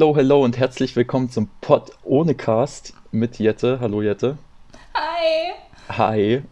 Hello, 0.00 0.16
hello, 0.16 0.42
und 0.42 0.56
herzlich 0.56 0.96
willkommen 0.96 1.28
zum 1.28 1.50
Pod 1.60 1.90
ohne 2.04 2.34
Cast 2.34 2.94
mit 3.12 3.38
Jette. 3.38 3.80
Hallo 3.80 4.00
Jette. 4.00 4.38
Hi. 4.94 5.52
Hi. 5.98 6.42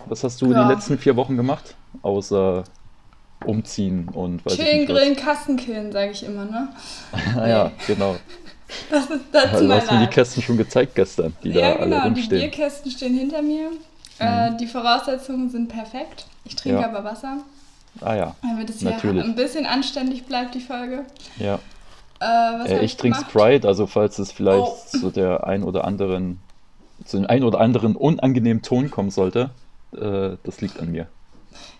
Was 0.06 0.24
hast 0.24 0.40
du 0.42 0.52
Ja. 0.52 0.64
die 0.64 0.72
letzten 0.74 0.98
vier 0.98 1.16
Wochen 1.16 1.36
gemacht? 1.36 1.74
Außer 2.02 2.64
umziehen 3.44 4.08
und 4.12 4.44
weiß 4.46 4.54
ich 4.54 4.60
chillen, 4.60 4.86
grillen, 4.86 5.16
Kasten 5.16 5.56
killen, 5.56 5.92
sage 5.92 6.12
ich 6.12 6.22
immer, 6.24 6.44
ne? 6.44 6.68
Ah 7.36 7.46
ja, 7.48 7.70
genau. 7.86 8.16
Das 8.90 9.04
ist 9.10 9.20
das 9.32 9.52
ist 9.52 9.60
Du 9.60 9.64
mein 9.66 9.80
hast 9.82 9.90
mir 9.92 9.98
die. 10.00 10.06
Kästen 10.06 10.42
schon 10.42 10.56
gezeigt 10.56 10.94
gestern, 10.94 11.36
die 11.44 11.50
Ja, 11.50 11.60
da 11.74 11.76
alle 11.80 11.90
genau, 11.90 12.00
die 12.00 12.08
rumstehen. 12.08 12.38
Mhm. 12.38 12.40
Bierkästen 12.50 12.90
stehen 12.90 13.14
hinter 13.18 13.42
mir. 13.42 13.68
Äh, 14.18 14.56
die 14.58 14.66
Voraussetzungen 14.66 15.50
sind 15.50 15.68
perfekt. 15.68 16.24
Ich 16.46 16.56
trinke 16.56 16.80
Ja. 16.80 16.88
aber 16.88 17.04
Wasser, 17.04 17.38
Ah 18.00 18.14
ja, 18.14 18.34
damit 18.40 18.70
es 18.70 18.78
hier 18.78 18.90
Natürlich. 18.92 19.22
ein 19.24 19.34
bisschen 19.34 19.66
anständig 19.66 20.24
bleibt, 20.24 20.54
die 20.54 20.60
Folge. 20.60 21.04
ja. 21.36 21.56
Äh, 22.20 22.24
Äh, 22.24 22.74
hab 22.76 22.82
ich 22.82 22.96
trinke? 22.96 23.18
Sprite, 23.20 23.68
also 23.68 23.86
falls 23.86 24.18
es 24.18 24.32
vielleicht 24.32 24.62
Oh. 24.66 24.98
zu 25.00 25.10
der 25.10 25.46
ein 25.46 25.64
oder 25.64 25.84
anderen, 25.84 26.38
zu 27.04 27.18
dem 27.18 27.26
ein 27.26 27.42
oder 27.44 27.60
anderen 27.60 27.96
unangenehmen 27.96 28.62
Ton 28.62 28.90
kommen 28.90 29.10
sollte, 29.10 29.50
äh, 29.92 30.36
das 30.42 30.60
liegt 30.60 30.80
an 30.80 30.90
mir. 30.92 31.06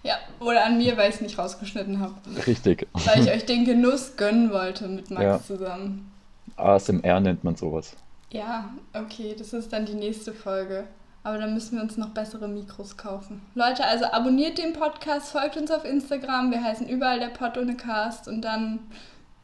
Ja, 0.03 0.15
oder 0.41 0.65
an 0.66 0.78
mir, 0.78 0.97
weil 0.97 1.09
ich 1.09 1.16
es 1.16 1.21
nicht 1.21 1.38
rausgeschnitten 1.38 2.00
habe. 2.00 2.15
Richtig. 2.47 2.87
Weil 2.93 3.22
ich 3.22 3.31
euch 3.34 3.47
den 3.47 3.65
Genuss 3.65 4.16
gönnen 4.16 4.50
wollte 4.53 4.88
mit 4.88 5.10
Max 5.10 5.22
Ja. 5.25 5.43
zusammen. 5.43 6.10
ASMR 6.56 7.21
nennt 7.21 7.44
man 7.44 7.56
sowas. 7.56 7.97
Ja, 8.31 8.71
okay, 8.94 9.34
das 9.38 9.53
ist 9.53 9.72
dann 9.72 9.87
die 9.87 9.94
nächste 9.94 10.33
Folge. 10.33 10.84
Aber 11.25 11.39
dann 11.39 11.54
müssen 11.54 11.77
wir 11.77 11.83
uns 11.84 11.97
noch 11.97 12.09
bessere 12.09 12.49
Mikros 12.49 12.97
kaufen. 12.97 13.41
Leute, 13.54 13.84
also 13.84 14.06
abonniert 14.06 14.59
den 14.59 14.72
Podcast, 14.72 15.31
folgt 15.31 15.56
uns 15.56 15.71
auf 15.71 15.84
Instagram. 15.84 16.50
Wir 16.50 16.62
heißen 16.62 16.89
überall 16.89 17.21
der 17.21 17.28
Pod 17.28 17.56
ohne 17.56 17.77
Cast. 17.77 18.27
Und 18.27 18.43
dann 18.43 18.81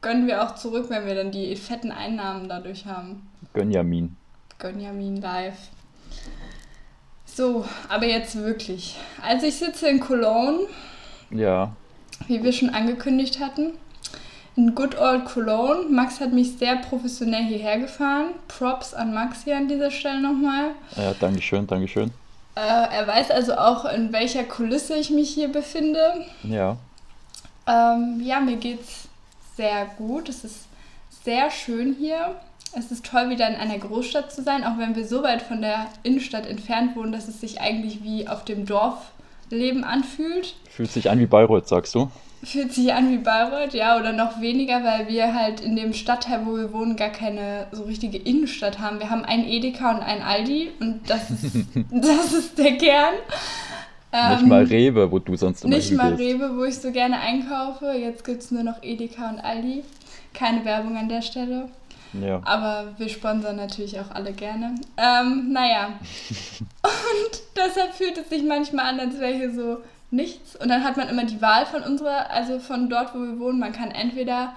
gönnen 0.03 0.27
wir 0.27 0.43
auch 0.43 0.57
zurück, 0.57 0.87
wenn 0.89 1.07
wir 1.07 1.15
dann 1.15 1.31
die 1.31 1.55
fetten 1.55 1.93
Einnahmen 1.93 2.49
dadurch 2.49 2.85
haben. 2.87 3.29
Gönjamin. 3.55 4.17
Gönjamin 4.59 5.21
live. 5.21 5.57
So, 7.25 7.65
aber 7.89 8.07
jetzt 8.07 8.37
wirklich. 8.37 8.97
Also 9.23 9.47
ich 9.47 9.57
sitze 9.57 9.89
in 9.89 10.01
Cologne, 10.01 10.61
Ja, 11.31 11.73
wie 12.27 12.43
wir 12.43 12.53
schon 12.53 12.71
angekündigt 12.71 13.39
hatten. 13.41 13.75
In 14.57 14.75
Good 14.75 14.99
Old 14.99 15.25
Cologne. 15.27 15.89
Max 15.89 16.19
hat 16.21 16.33
mich 16.33 16.59
sehr 16.59 16.77
professionell 16.77 17.45
hierher 17.45 17.79
gefahren. 17.79 18.31
Props 18.49 18.93
an 18.93 19.15
Max 19.15 19.45
hier 19.45 19.57
an 19.57 19.69
dieser 19.69 19.93
Stelle 19.93 20.21
nochmal. 20.21 20.71
ja, 20.97 21.15
Dankeschön, 21.15 21.67
Dankeschön. 21.69 22.11
Äh, 22.57 22.61
er 22.61 23.07
weiß 23.07 23.31
also 23.31 23.55
auch, 23.57 23.85
in 23.85 24.13
welcher 24.13 24.43
Kulisse 24.43 24.97
ich 24.97 25.11
mich 25.11 25.31
hier 25.31 25.49
befinde. 25.53 26.27
Ja, 26.43 26.77
Ähm, 27.69 28.21
ja, 28.25 28.41
mir 28.41 28.57
geht's 28.57 29.07
sehr 29.57 29.85
gut. 29.97 30.29
Es 30.29 30.43
ist 30.43 30.65
sehr 31.23 31.51
schön 31.53 31.95
hier. 31.97 32.35
Es 32.77 32.91
ist 32.91 33.07
toll, 33.07 33.31
wieder 33.31 33.49
in 33.49 33.57
einer 33.57 33.79
Großstadt 33.79 34.33
zu 34.33 34.43
sein, 34.43 34.65
auch 34.65 34.79
wenn 34.79 34.95
wir 34.95 35.07
so 35.07 35.23
weit 35.23 35.43
von 35.43 35.61
der 35.63 35.87
Innenstadt 36.03 36.47
entfernt 36.47 36.97
wohnen, 36.97 37.13
dass 37.13 37.29
es 37.29 37.41
sich 37.41 37.61
eigentlich 37.61 38.03
wie 38.03 38.29
auf 38.29 38.45
dem 38.45 38.67
Dorfleben 38.67 39.85
anfühlt. 39.85 40.55
fühlt 40.71 40.91
sich 40.91 41.11
an 41.11 41.19
wie 41.19 41.27
Bayreuth, 41.27 41.67
sagst 41.69 41.95
du? 41.95 42.11
Fühlt 42.45 42.73
sich 42.73 42.93
an 42.93 43.11
wie 43.11 43.17
Bayreuth, 43.17 43.75
ja, 43.75 43.99
oder 43.99 44.13
noch 44.13 44.41
weniger, 44.41 44.85
weil 44.85 45.09
wir 45.09 45.35
halt 45.35 45.61
in 45.61 45.75
dem 45.75 45.93
Stadtteil, 45.93 46.47
wo 46.47 46.57
wir 46.57 46.73
wohnen, 46.73 46.95
gar 46.95 47.09
keine 47.09 47.67
so 47.73 47.83
richtige 47.85 48.19
Innenstadt 48.19 48.79
haben. 48.79 49.01
Wir 49.01 49.11
haben 49.11 49.25
einen 49.25 49.49
Edeka 49.49 49.91
und 49.91 50.03
einen 50.03 50.23
Aldi 50.23 50.71
und 50.79 51.01
das 51.09 51.31
ist, 51.31 51.45
das 51.91 52.33
ist 52.33 52.59
der 52.59 52.77
Kern. 52.77 53.15
Nicht 54.13 54.43
Ähm, 54.43 54.49
mal 54.49 54.65
Rewe, 54.65 55.11
wo 55.11 55.19
du 55.19 55.37
sonst 55.37 55.65
immer 55.65 55.77
Nicht 55.77 55.93
mal. 55.93 56.15
Rewe, 56.15 56.57
wo 56.57 56.65
ich 56.65 56.79
so 56.79 56.93
gerne 56.93 57.19
einkaufe. 57.21 57.93
Jetzt 57.93 58.25
gibt 58.25 58.43
es 58.43 58.51
nur 58.51 58.63
noch 58.63 58.83
Edeka 58.83 59.29
und 59.29 59.41
Aldi. 59.41 59.83
Keine 60.33 60.65
Werbung 60.65 60.97
an 60.97 61.09
der 61.09 61.21
Stelle. 61.23 61.69
Ja. 62.13 62.41
Aber 62.45 62.95
wir 62.99 63.09
sponsern 63.09 63.57
natürlich 63.57 63.99
auch 64.01 64.11
alle 64.11 64.33
gerne. 64.33 64.75
Ähm, 64.97 65.53
naja. 65.53 65.89
Und 66.83 67.41
deshalb 67.57 67.95
fühlt 67.95 68.19
es 68.19 68.29
sich 68.29 68.43
manchmal 68.43 68.87
an, 68.87 69.01
als 69.01 69.19
wäre 69.19 69.35
hier 69.35 69.55
so 69.55 69.79
nichts. 70.11 70.57
Und 70.57 70.69
dann 70.69 70.85
hat 70.85 70.97
man 70.97 71.09
immer 71.09 71.25
die 71.25 71.43
Wahl 71.43 71.67
von 71.67 71.83
unserer, 71.83 72.31
also 72.31 72.59
von 72.59 72.89
dort, 72.89 73.15
wo 73.15 73.19
wir 73.19 73.39
wohnen. 73.39 73.59
Man 73.59 73.73
kann 73.73 73.91
entweder 73.91 74.55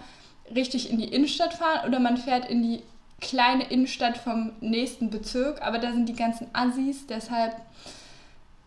richtig 0.53 0.89
in 0.89 0.97
die 0.97 1.07
Innenstadt 1.07 1.53
fahren 1.53 1.87
oder 1.87 1.99
man 1.99 2.17
fährt 2.17 2.49
in 2.49 2.61
die 2.61 2.83
kleine 3.19 3.69
Innenstadt 3.69 4.17
vom 4.17 4.51
nächsten 4.61 5.09
Bezirk. 5.09 5.61
Aber 5.61 5.77
da 5.77 5.91
sind 5.91 6.07
die 6.07 6.15
ganzen 6.15 6.47
Assis, 6.53 7.07
deshalb 7.07 7.55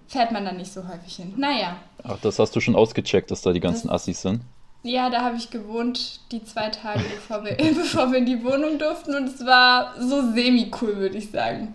fährt 0.07 0.33
man 0.33 0.45
da 0.45 0.53
nicht 0.53 0.73
so 0.73 0.87
häufig 0.87 1.17
hin. 1.17 1.35
Naja. 1.37 1.77
Ach, 2.03 2.19
das 2.21 2.39
hast 2.39 2.55
du 2.55 2.61
schon 2.61 2.77
ausgecheckt, 2.77 3.31
dass 3.31 3.43
da 3.43 3.53
die 3.53 3.61
ganzen 3.61 3.91
Assis 3.91 4.23
sind. 4.23 4.43
Ja, 4.85 5.09
da 5.11 5.23
habe 5.23 5.37
ich 5.37 5.51
gewohnt, 5.51 6.21
die 6.31 6.45
zwei 6.45 6.69
Tage, 6.69 7.01
bevor 7.01 7.43
wir, 7.45 7.57
bevor 7.75 8.13
wir 8.13 8.19
in 8.19 8.27
die 8.27 8.45
Wohnung 8.45 8.79
durften. 8.79 9.15
Und 9.15 9.25
es 9.29 9.45
war 9.45 9.95
so 9.99 10.31
semi-cool, 10.33 10.97
würde 10.97 11.17
ich 11.19 11.31
sagen. 11.31 11.75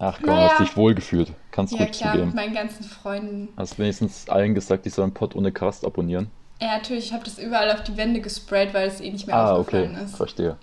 Ach 0.00 0.18
komm, 0.20 0.34
Naja. 0.34 0.50
hast 0.50 0.60
dich 0.60 0.76
wohlgefühlt. 0.76 1.32
Kannst 1.52 1.72
Ja, 1.74 1.80
ruhig 1.84 1.92
klar, 1.92 2.12
mit 2.14 2.20
zugeben. 2.22 2.34
meinen 2.36 2.54
ganzen 2.54 2.84
Freunden. 2.84 3.48
Hast 3.56 3.78
wenigstens 3.78 4.28
allen 4.28 4.54
gesagt, 4.54 4.84
die 4.84 4.90
sollen 4.90 5.14
Pod 5.14 5.36
ohne 5.36 5.52
Cast 5.52 5.84
abonnieren. 5.84 6.28
Ja, 6.60 6.76
natürlich, 6.76 7.06
ich 7.06 7.12
habe 7.12 7.24
das 7.24 7.38
überall 7.38 7.70
auf 7.70 7.82
die 7.84 7.96
Wände 7.96 8.20
gesprayt, 8.20 8.74
weil 8.74 8.88
es 8.88 9.00
eh 9.00 9.10
nicht 9.10 9.26
mehr 9.26 9.36
Ah, 9.36 9.52
okay, 9.56 9.84
aufgefallen 9.84 10.04
ist. 10.04 10.16
verstehe. 10.16 10.56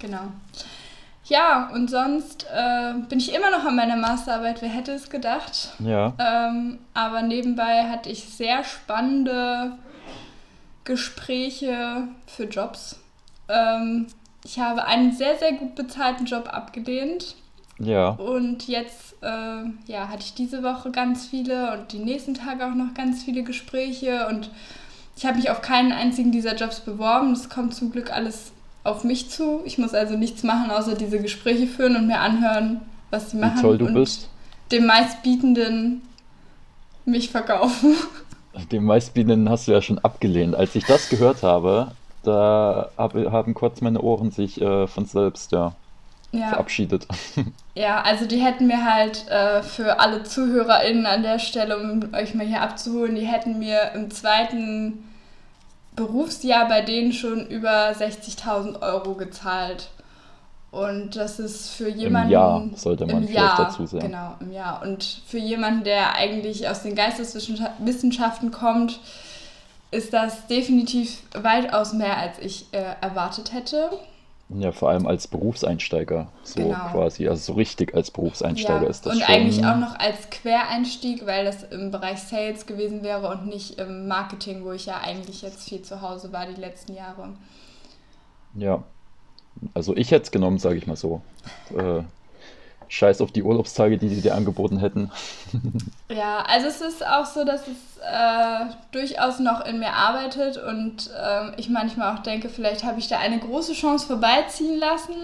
Genau. 0.00 0.20
Ja, 1.24 1.70
und 1.72 1.88
sonst 1.88 2.46
äh, 2.52 2.94
bin 3.08 3.18
ich 3.20 3.32
immer 3.34 3.50
noch 3.50 3.64
an 3.64 3.76
meiner 3.76 3.96
Masterarbeit, 3.96 4.60
wer 4.60 4.68
hätte 4.68 4.92
es 4.92 5.08
gedacht. 5.08 5.72
Ja, 5.78 6.12
Ähm, 6.18 6.78
aber 6.94 7.22
nebenbei 7.22 7.84
hatte 7.88 8.10
ich 8.10 8.24
sehr 8.24 8.64
spannende 8.64 9.72
Gespräche 10.84 12.08
für 12.26 12.44
Jobs. 12.44 12.98
Ähm, 13.48 14.06
ich 14.44 14.58
habe 14.58 14.84
einen 14.84 15.12
sehr, 15.12 15.38
sehr 15.38 15.52
gut 15.52 15.74
bezahlten 15.74 16.26
Job 16.26 16.48
abgelehnt. 16.52 17.36
ja, 17.78 18.10
Und 18.10 18.66
jetzt 18.66 19.14
äh, 19.22 19.64
ja, 19.86 20.08
hatte 20.08 20.22
ich 20.24 20.34
diese 20.34 20.62
Woche 20.62 20.90
ganz 20.90 21.26
viele 21.26 21.72
und 21.72 21.92
die 21.92 21.98
nächsten 21.98 22.34
Tage 22.34 22.66
auch 22.66 22.74
noch 22.74 22.94
ganz 22.94 23.22
viele 23.22 23.44
Gespräche. 23.44 24.26
Und 24.28 24.50
ich 25.16 25.24
habe 25.26 25.36
mich 25.36 25.50
auf 25.50 25.62
keinen 25.62 25.92
einzigen 25.92 26.32
dieser 26.32 26.56
Jobs 26.56 26.80
beworben. 26.80 27.32
Es 27.32 27.48
kommt 27.48 27.74
zum 27.74 27.92
Glück 27.92 28.12
alles 28.12 28.52
auf 28.84 29.04
mich 29.04 29.30
zu. 29.30 29.60
Ich 29.64 29.78
muss 29.78 29.94
also 29.94 30.16
nichts 30.16 30.42
machen, 30.42 30.70
außer 30.70 30.96
diese 30.96 31.20
Gespräche 31.20 31.68
führen 31.68 31.94
und 31.94 32.08
mir 32.08 32.18
anhören, 32.18 32.80
was 33.10 33.30
sie 33.30 33.36
machen. 33.36 33.58
wie 33.58 33.62
toll 33.62 33.78
du 33.78 33.86
und 33.86 33.94
bist. 33.94 34.28
dem 34.72 34.86
meistbietenden 34.86 36.02
mich 37.04 37.30
verkaufen. 37.30 37.94
Den 38.54 38.84
meistbietenden 38.84 39.48
hast 39.48 39.66
du 39.68 39.72
ja 39.72 39.80
schon 39.82 39.98
abgelehnt. 39.98 40.54
Als 40.54 40.74
ich 40.74 40.84
das 40.86 41.08
gehört 41.08 41.42
habe, 41.42 41.96
da 42.22 42.90
hab, 42.96 43.14
haben 43.14 43.54
kurz 43.54 43.80
meine 43.80 44.00
Ohren 44.00 44.30
sich 44.30 44.60
äh, 44.60 44.86
von 44.86 45.06
selbst, 45.06 45.52
ja, 45.52 45.74
Ja. 46.32 46.48
verabschiedet. 46.48 47.06
Ja, 47.74 48.02
also 48.02 48.26
die 48.26 48.36
hätten 48.36 48.66
mir 48.66 48.84
halt 48.84 49.26
äh, 49.28 49.62
für 49.62 49.98
alle 49.98 50.24
ZuhörerInnen 50.24 51.06
an 51.06 51.22
der 51.22 51.38
Stelle, 51.38 51.78
um 51.78 52.12
euch 52.14 52.34
mal 52.34 52.46
hier 52.46 52.60
abzuholen, 52.60 53.14
die 53.14 53.24
hätten 53.26 53.58
mir 53.58 53.92
im 53.94 54.10
zweiten 54.10 55.04
Berufsjahr 55.96 56.68
bei 56.68 56.82
denen 56.82 57.12
schon 57.12 57.46
über 57.46 57.90
60.000 57.92 58.82
Euro 58.82 59.14
gezahlt. 59.14 59.88
Und 60.72 61.16
das 61.16 61.38
ist 61.38 61.68
für 61.70 61.88
jemanden. 61.88 62.28
Im 62.28 62.32
Jahr 62.32 62.64
sollte 62.76 63.04
man 63.06 63.24
vielleicht 63.24 63.34
Jahr, 63.34 63.56
dazu 63.66 63.84
sagen. 63.86 64.06
Genau, 64.06 64.34
im 64.40 64.52
Jahr. 64.52 64.82
Und 64.82 65.04
für 65.26 65.38
jemanden, 65.38 65.84
der 65.84 66.14
eigentlich 66.14 66.66
aus 66.66 66.82
den 66.82 66.94
Geisteswissenschaften 66.94 68.50
kommt, 68.50 68.98
ist 69.90 70.14
das 70.14 70.46
definitiv 70.46 71.22
weitaus 71.34 71.92
mehr, 71.92 72.16
als 72.16 72.38
ich 72.38 72.66
äh, 72.72 72.82
erwartet 73.02 73.52
hätte. 73.52 73.90
Ja, 74.48 74.72
vor 74.72 74.88
allem 74.90 75.06
als 75.06 75.28
Berufseinsteiger, 75.28 76.28
so 76.42 76.62
Genau. 76.62 76.74
quasi, 76.90 77.28
also 77.28 77.52
so 77.52 77.56
richtig 77.58 77.94
als 77.94 78.10
Berufseinsteiger 78.10 78.84
Ja, 78.84 78.88
ist 78.90 79.04
das 79.04 79.14
und 79.14 79.22
schon. 79.22 79.34
eigentlich 79.34 79.64
auch 79.64 79.76
noch 79.76 79.98
als 79.98 80.30
Quereinstieg, 80.30 81.26
weil 81.26 81.44
das 81.44 81.64
im 81.64 81.90
Bereich 81.90 82.20
Sales 82.20 82.64
gewesen 82.66 83.02
wäre 83.02 83.28
und 83.28 83.46
nicht 83.46 83.78
im 83.78 84.08
Marketing, 84.08 84.64
wo 84.64 84.72
ich 84.72 84.86
ja 84.86 85.00
eigentlich 85.02 85.42
jetzt 85.42 85.68
viel 85.68 85.82
zu 85.82 86.00
Hause 86.00 86.32
war 86.32 86.46
die 86.46 86.60
letzten 86.60 86.94
Jahre. 86.94 87.30
Ja, 88.54 88.82
also 89.74 89.96
ich 89.96 90.10
hätte 90.10 90.24
es 90.24 90.30
genommen, 90.30 90.58
sage 90.58 90.76
ich 90.76 90.86
mal 90.86 90.96
so. 90.96 91.22
Äh, 91.76 92.02
scheiß 92.92 93.22
auf 93.22 93.32
die 93.32 93.42
Urlaubstage, 93.42 93.96
die 93.96 94.08
sie 94.08 94.20
dir 94.20 94.34
angeboten 94.34 94.78
hätten. 94.78 95.10
Ja, 96.14 96.44
also 96.46 96.66
es 96.66 96.82
ist 96.82 97.06
auch 97.06 97.24
so, 97.24 97.42
dass 97.42 97.62
es 97.62 97.98
äh, 98.02 98.66
durchaus 98.90 99.38
noch 99.38 99.64
in 99.64 99.78
mir 99.78 99.94
arbeitet 99.94 100.58
und 100.58 101.10
ähm, 101.18 101.54
ich 101.56 101.70
manchmal 101.70 102.14
auch 102.14 102.22
denke, 102.22 102.50
vielleicht 102.50 102.84
habe 102.84 102.98
ich 102.98 103.08
da 103.08 103.18
eine 103.18 103.38
große 103.38 103.72
Chance 103.72 104.06
vorbeiziehen 104.06 104.78
lassen. 104.78 105.14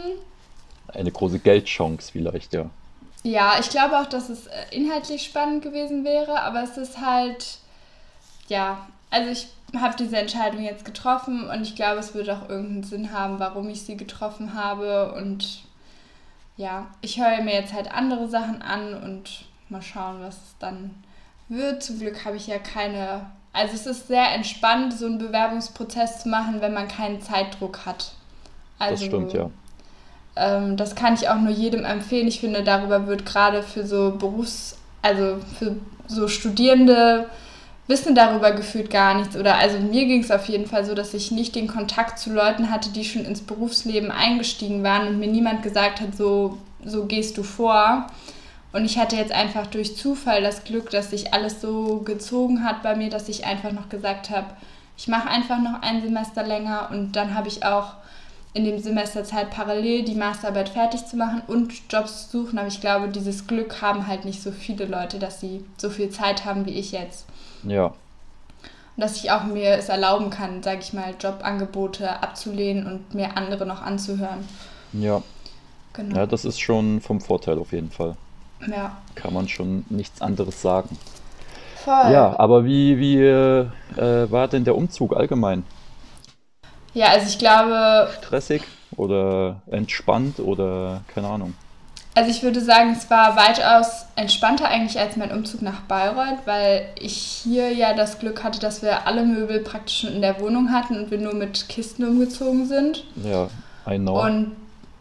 Eine 0.88 1.12
große 1.12 1.40
Geldchance 1.40 2.10
vielleicht, 2.10 2.54
ja. 2.54 2.70
Ja, 3.22 3.56
ich 3.60 3.68
glaube 3.68 3.98
auch, 3.98 4.06
dass 4.06 4.30
es 4.30 4.46
äh, 4.46 4.52
inhaltlich 4.70 5.24
spannend 5.24 5.62
gewesen 5.62 6.04
wäre, 6.04 6.40
aber 6.40 6.62
es 6.62 6.78
ist 6.78 6.98
halt, 7.04 7.58
ja, 8.48 8.86
also 9.10 9.30
ich 9.30 9.48
habe 9.76 9.96
diese 9.98 10.16
Entscheidung 10.16 10.62
jetzt 10.62 10.84
getroffen 10.84 11.48
und 11.48 11.62
ich 11.62 11.76
glaube, 11.76 12.00
es 12.00 12.14
wird 12.14 12.30
auch 12.30 12.48
irgendeinen 12.48 12.84
Sinn 12.84 13.12
haben, 13.12 13.38
warum 13.38 13.68
ich 13.68 13.82
sie 13.82 13.96
getroffen 13.96 14.54
habe 14.54 15.12
und 15.12 15.62
ja, 16.56 16.86
ich 17.02 17.20
höre 17.20 17.42
mir 17.42 17.54
jetzt 17.54 17.72
halt 17.72 17.92
andere 17.92 18.28
Sachen 18.28 18.62
an 18.62 18.94
und 18.94 19.44
mal 19.68 19.82
schauen, 19.82 20.16
was 20.20 20.36
es 20.36 20.56
dann 20.58 20.90
wird. 21.48 21.82
Zum 21.82 22.00
Glück 22.00 22.24
habe 22.24 22.36
ich 22.36 22.46
ja 22.46 22.58
keine, 22.58 23.26
also 23.52 23.74
es 23.74 23.86
ist 23.86 24.08
sehr 24.08 24.34
entspannt, 24.34 24.92
so 24.92 25.06
einen 25.06 25.18
Bewerbungsprozess 25.18 26.22
zu 26.22 26.28
machen, 26.28 26.60
wenn 26.60 26.74
man 26.74 26.88
keinen 26.88 27.20
Zeitdruck 27.20 27.86
hat. 27.86 28.12
Also, 28.78 29.04
Das 29.04 29.04
stimmt, 29.04 29.32
ja. 29.34 29.50
ähm, 30.36 30.76
das 30.76 30.94
kann 30.94 31.14
ich 31.14 31.28
auch 31.28 31.38
nur 31.38 31.52
jedem 31.52 31.84
empfehlen. 31.84 32.26
Ich 32.26 32.40
finde, 32.40 32.64
darüber 32.64 33.06
wird 33.06 33.24
gerade 33.24 33.62
für 33.62 33.86
so 33.86 34.12
Berufs-, 34.12 34.78
also 35.02 35.38
für 35.58 35.76
so 36.06 36.26
Studierende 36.26 37.28
wissen 37.88 38.14
darüber 38.14 38.52
gefühlt 38.52 38.90
gar 38.90 39.14
nichts. 39.14 39.36
Oder 39.36 39.56
also 39.56 39.78
mir 39.80 40.06
ging 40.06 40.22
es 40.22 40.30
auf 40.30 40.46
jeden 40.46 40.66
Fall 40.66 40.84
so, 40.84 40.94
dass 40.94 41.14
ich 41.14 41.32
nicht 41.32 41.56
den 41.56 41.66
Kontakt 41.66 42.18
zu 42.18 42.32
Leuten 42.32 42.70
hatte, 42.70 42.90
die 42.90 43.04
schon 43.04 43.24
ins 43.24 43.40
Berufsleben 43.40 44.10
eingestiegen 44.10 44.84
waren 44.84 45.08
und 45.08 45.18
mir 45.18 45.28
niemand 45.28 45.62
gesagt 45.62 46.00
hat, 46.00 46.16
so, 46.16 46.58
so 46.84 47.06
gehst 47.06 47.36
du 47.36 47.42
vor. 47.42 48.06
Und 48.72 48.84
ich 48.84 48.98
hatte 48.98 49.16
jetzt 49.16 49.32
einfach 49.32 49.66
durch 49.66 49.96
Zufall 49.96 50.42
das 50.42 50.64
Glück, 50.64 50.90
dass 50.90 51.10
sich 51.10 51.32
alles 51.32 51.60
so 51.62 52.02
gezogen 52.04 52.62
hat 52.62 52.82
bei 52.82 52.94
mir, 52.94 53.08
dass 53.08 53.28
ich 53.28 53.46
einfach 53.46 53.72
noch 53.72 53.88
gesagt 53.88 54.30
habe, 54.30 54.48
ich 54.96 55.08
mache 55.08 55.28
einfach 55.28 55.58
noch 55.58 55.80
ein 55.80 56.02
Semester 56.02 56.42
länger 56.42 56.88
und 56.90 57.12
dann 57.12 57.34
habe 57.34 57.48
ich 57.48 57.64
auch 57.64 57.94
in 58.52 58.64
dem 58.64 58.78
Semester 58.80 59.24
Zeit 59.24 59.50
parallel 59.50 60.04
die 60.04 60.14
Masterarbeit 60.14 60.68
fertig 60.68 61.06
zu 61.06 61.16
machen 61.16 61.42
und 61.46 61.72
Jobs 61.90 62.28
zu 62.28 62.42
suchen. 62.42 62.58
Aber 62.58 62.68
ich 62.68 62.80
glaube, 62.80 63.08
dieses 63.08 63.46
Glück 63.46 63.80
haben 63.80 64.06
halt 64.06 64.24
nicht 64.24 64.42
so 64.42 64.50
viele 64.50 64.86
Leute, 64.86 65.18
dass 65.18 65.40
sie 65.40 65.64
so 65.76 65.88
viel 65.88 66.10
Zeit 66.10 66.44
haben 66.44 66.66
wie 66.66 66.72
ich 66.72 66.92
jetzt. 66.92 67.26
Ja, 67.62 67.94
Und 68.96 69.02
dass 69.02 69.16
ich 69.16 69.30
auch 69.30 69.44
mir 69.44 69.70
es 69.78 69.88
erlauben 69.88 70.30
kann, 70.30 70.62
sage 70.62 70.80
ich 70.80 70.92
mal, 70.92 71.14
Jobangebote 71.20 72.22
abzulehnen 72.22 72.86
und 72.86 73.14
mir 73.14 73.36
andere 73.36 73.64
noch 73.66 73.82
anzuhören. 73.82 74.46
ja. 74.92 75.22
Genau. 75.92 76.16
Ja, 76.16 76.26
das 76.26 76.44
ist 76.44 76.60
schon 76.60 77.00
vom 77.00 77.20
Vorteil 77.20 77.58
auf 77.58 77.72
jeden 77.72 77.90
Fall. 77.90 78.16
Ja, 78.66 78.96
Kann 79.14 79.34
man 79.34 79.48
schon 79.48 79.84
nichts 79.90 80.20
anderes 80.22 80.62
sagen. 80.62 80.98
voll. 81.74 82.12
Ja, 82.12 82.38
aber 82.38 82.64
wie, 82.64 82.98
wie 82.98 83.16
äh, 83.18 83.66
äh, 83.96 84.30
war 84.30 84.48
denn 84.48 84.64
der 84.64 84.76
Umzug 84.76 85.16
allgemein? 85.16 85.64
Ja, 86.94 87.06
also 87.08 87.26
ich 87.28 87.38
glaube, 87.38 88.08
Stressig 88.18 88.62
oder 88.96 89.62
entspannt 89.66 90.40
oder 90.40 91.02
keine 91.08 91.28
Ahnung? 91.28 91.54
Also 92.18 92.32
ich 92.32 92.42
würde 92.42 92.60
sagen, 92.60 92.96
es 92.98 93.08
war 93.10 93.36
weitaus 93.36 94.06
entspannter 94.16 94.66
eigentlich 94.66 94.98
als 94.98 95.16
mein 95.16 95.30
Umzug 95.30 95.62
nach 95.62 95.82
Bayreuth, 95.82 96.40
weil 96.46 96.88
ich 96.98 97.14
hier 97.14 97.72
ja 97.72 97.94
das 97.94 98.18
Glück 98.18 98.42
hatte, 98.42 98.58
dass 98.58 98.82
wir 98.82 99.06
alle 99.06 99.24
Möbel 99.24 99.60
praktisch 99.60 100.00
schon 100.00 100.14
in 100.14 100.20
der 100.20 100.40
Wohnung 100.40 100.72
hatten 100.72 100.96
und 100.98 101.12
wir 101.12 101.18
nur 101.18 101.34
mit 101.34 101.68
Kisten 101.68 102.04
umgezogen 102.04 102.66
sind. 102.66 103.04
Ja, 103.22 103.48
I 103.88 103.98
know. 103.98 104.20
Und 104.20 104.56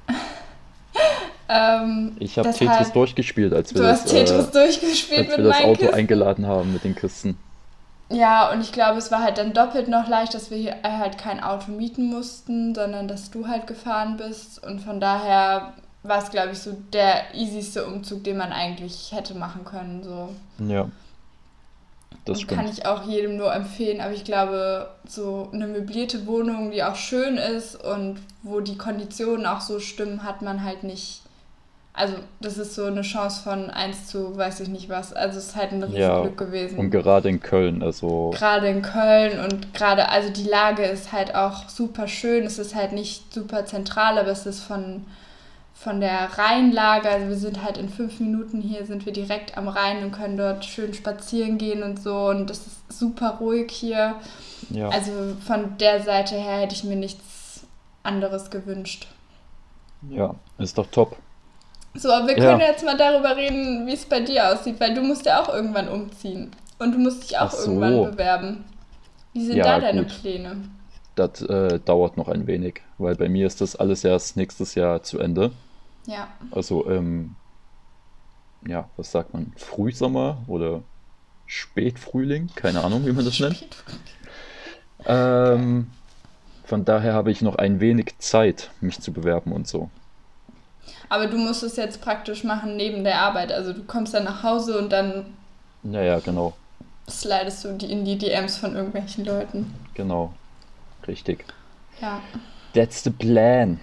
ähm, 1.50 2.16
ich 2.20 2.38
habe 2.38 2.52
Tetris 2.52 2.92
durchgespielt, 2.92 3.52
als 3.52 3.74
wir 3.74 3.82
das, 3.82 4.14
äh, 4.14 4.24
durchgespielt 4.24 5.28
als 5.30 5.38
wir 5.38 5.44
das 5.44 5.62
Auto 5.64 5.74
Kisten. 5.74 5.96
eingeladen 5.96 6.46
haben 6.46 6.72
mit 6.72 6.84
den 6.84 6.94
Kisten. 6.94 7.36
Ja, 8.12 8.52
und 8.52 8.62
ich 8.62 8.72
glaube, 8.72 9.00
es 9.00 9.12
war 9.12 9.24
halt 9.24 9.40
dann 9.40 9.54
doppelt 9.54 9.88
noch 9.88 10.08
leicht, 10.08 10.36
dass 10.36 10.52
wir 10.52 10.58
hier 10.60 10.76
halt 10.84 11.18
kein 11.18 11.42
Auto 11.42 11.72
mieten 11.72 12.12
mussten, 12.12 12.76
sondern 12.76 13.08
dass 13.08 13.32
du 13.32 13.48
halt 13.48 13.66
gefahren 13.66 14.18
bist. 14.18 14.64
Und 14.64 14.82
von 14.82 15.00
daher 15.00 15.74
war 16.08 16.24
es, 16.24 16.30
glaube 16.30 16.52
ich, 16.54 16.60
so 16.60 16.76
der 16.94 17.34
easyste 17.34 17.86
Umzug, 17.86 18.24
den 18.24 18.38
man 18.38 18.52
eigentlich 18.52 19.12
hätte 19.12 19.36
machen 19.36 19.66
können. 19.66 20.04
So. 20.04 20.30
Ja, 20.66 20.90
das 22.28 22.40
und 22.40 22.48
kann 22.48 22.68
stimmt. 22.68 22.80
ich 22.80 22.86
auch 22.86 23.08
jedem 23.08 23.38
nur 23.38 23.54
empfehlen, 23.54 24.02
aber 24.02 24.14
ich 24.14 24.26
glaube, 24.26 24.90
so 25.08 25.50
eine 25.54 25.68
möblierte 25.68 26.28
Wohnung, 26.28 26.72
die 26.72 26.84
auch 26.84 26.96
schön 26.96 27.38
ist 27.38 27.76
und 27.82 28.20
wo 28.44 28.60
die 28.60 28.78
Konditionen 28.78 29.46
auch 29.46 29.62
so 29.62 29.80
stimmen, 29.80 30.24
hat 30.24 30.42
man 30.42 30.64
halt 30.64 30.84
nicht. 30.84 31.22
Also, 31.94 32.16
das 32.42 32.60
ist 32.60 32.76
so 32.76 32.86
eine 32.86 33.02
Chance 33.02 33.42
von 33.42 33.72
1 33.72 34.08
zu 34.08 34.38
weiß 34.38 34.60
ich 34.60 34.68
nicht 34.68 34.88
was. 34.88 35.14
Also, 35.14 35.40
es 35.40 35.48
ist 35.48 35.56
halt 35.56 35.72
ein 35.72 35.82
Ja, 35.94 36.20
Riesenglück 36.20 36.38
gewesen. 36.38 36.78
Und 36.78 36.92
gerade 36.92 37.30
in 37.30 37.40
Köln, 37.40 37.82
also 37.82 38.32
Gerade 38.36 38.68
in 38.68 38.84
Köln 38.84 39.40
und 39.40 39.74
gerade, 39.74 40.10
also 40.10 40.30
die 40.30 40.44
Lage 40.44 40.84
ist 40.84 41.12
halt 41.12 41.34
auch 41.34 41.70
super 41.70 42.08
schön. 42.08 42.46
Es 42.46 42.60
ist 42.60 42.76
halt 42.76 42.92
nicht 42.92 43.34
super 43.34 43.66
zentral, 43.66 44.20
aber 44.20 44.30
es 44.30 44.46
ist 44.46 44.60
von, 44.60 45.06
von 45.80 46.02
der 46.02 46.38
Rheinlage, 46.38 47.08
also 47.10 47.28
wir 47.28 47.36
sind 47.36 47.64
halt 47.64 47.78
in 47.78 47.88
fünf 47.90 48.20
Minuten 48.20 48.62
hier, 48.62 48.86
sind 48.86 49.06
wir 49.06 49.14
direkt 49.14 49.58
am 49.58 49.68
Rhein 49.68 50.04
und 50.04 50.12
können 50.12 50.36
dort 50.38 50.66
schön 50.66 50.94
spazieren 50.94 51.58
gehen 51.58 51.84
und 51.84 52.02
so. 52.02 52.28
Und 52.30 52.50
das 52.50 52.60
ist 52.66 53.00
super 53.00 53.38
ruhig 53.40 53.72
hier. 53.72 54.16
ja, 54.70 54.90
Also 54.90 55.12
von 55.46 55.78
der 55.78 56.02
Seite 56.02 56.36
her 56.36 56.58
hätte 56.62 56.74
ich 56.76 56.84
mir 56.84 56.96
nichts 56.96 57.66
anderes 58.04 58.50
gewünscht. 58.50 59.08
ja, 60.10 60.36
ist 60.58 60.78
doch 60.78 60.88
top. 60.88 61.16
So, 61.94 62.12
aber 62.12 62.28
wir 62.28 62.38
Ja. 62.38 62.50
können 62.52 62.62
jetzt 62.62 62.84
mal 62.86 62.98
darüber 62.98 63.36
reden, 63.36 63.86
wie 63.88 63.94
es 63.94 64.06
bei 64.06 64.20
dir 64.20 64.52
aussieht, 64.52 64.80
weil 64.80 64.94
du 64.94 65.02
musst 65.02 65.26
ja 65.26 65.42
auch 65.42 65.50
irgendwann 65.54 65.88
umziehen. 65.90 66.52
Und 66.80 66.94
du 66.94 67.00
musst 67.00 67.24
dich 67.24 67.38
auch 67.40 67.52
so. 67.52 67.72
irgendwann 67.72 68.12
bewerben. 68.12 68.66
Wie 69.34 69.46
sind 69.46 69.58
Ja, 69.58 69.64
da 69.64 69.80
deine 69.80 70.04
gut. 70.04 70.20
Pläne? 70.22 70.58
Das 71.16 71.42
äh, 71.42 71.80
dauert 71.80 72.18
noch 72.18 72.28
ein 72.28 72.46
wenig, 72.46 72.82
weil 73.00 73.16
bei 73.16 73.28
mir 73.30 73.48
ist 73.48 73.62
das 73.62 73.76
alles 73.76 74.04
erst 74.04 74.38
nächstes 74.38 74.76
Jahr 74.76 75.02
zu 75.02 75.20
Ende. 75.20 75.52
Ja. 76.08 76.30
Also, 76.52 76.90
ähm, 76.90 77.36
ja, 78.68 78.90
was 78.98 79.12
sagt 79.12 79.34
man? 79.34 79.54
Frühsommer 79.56 80.44
oder 80.48 80.82
Spätfrühling? 81.46 82.50
Keine 82.56 82.84
Ahnung, 82.84 83.06
wie 83.06 83.12
man 83.12 83.24
das 83.24 83.40
nennt. 83.40 83.68
Ähm, 85.06 85.88
von 86.66 86.84
daher 86.86 87.14
habe 87.14 87.32
ich 87.32 87.42
noch 87.42 87.56
ein 87.56 87.80
wenig 87.80 88.16
Zeit, 88.20 88.72
mich 88.82 89.00
zu 89.00 89.14
bewerben 89.14 89.52
und 89.52 89.68
so. 89.68 89.90
Aber 91.10 91.28
du 91.28 91.38
musst 91.38 91.64
es 91.64 91.76
jetzt 91.78 92.02
praktisch 92.02 92.44
machen 92.44 92.76
neben 92.76 93.04
der 93.04 93.22
Arbeit. 93.22 93.52
Also 93.52 93.72
du 93.74 93.84
kommst 93.84 94.14
dann 94.14 94.24
nach 94.26 94.44
Hause 94.44 94.78
und 94.80 94.90
dann 94.92 95.28
Ja, 95.84 96.02
ja, 96.02 96.20
genau, 96.20 96.54
slidest 97.10 97.64
du 97.64 97.74
die 97.74 97.92
in 97.92 98.04
die 98.04 98.18
DMs 98.18 98.58
von 98.58 98.76
irgendwelchen 98.76 99.24
Leuten. 99.24 99.74
genau. 99.94 100.34
Richtig. 101.08 101.46
Ja. 102.02 102.20
That's 102.74 103.02
the 103.04 103.12
plan. 103.12 103.80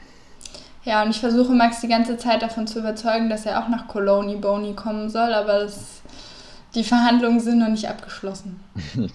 Ja, 0.84 1.02
und 1.02 1.10
ich 1.10 1.20
versuche 1.20 1.52
Max 1.52 1.80
die 1.80 1.88
ganze 1.88 2.16
Zeit 2.18 2.42
davon 2.42 2.66
zu 2.66 2.78
überzeugen, 2.80 3.30
dass 3.30 3.46
er 3.46 3.62
auch 3.62 3.68
nach 3.68 3.88
Colony 3.88 4.36
Bony 4.36 4.74
kommen 4.74 5.08
soll, 5.08 5.32
aber 5.32 5.60
das, 5.60 6.02
die 6.74 6.84
Verhandlungen 6.84 7.40
sind 7.40 7.58
noch 7.58 7.68
nicht 7.68 7.88
abgeschlossen. 7.88 8.60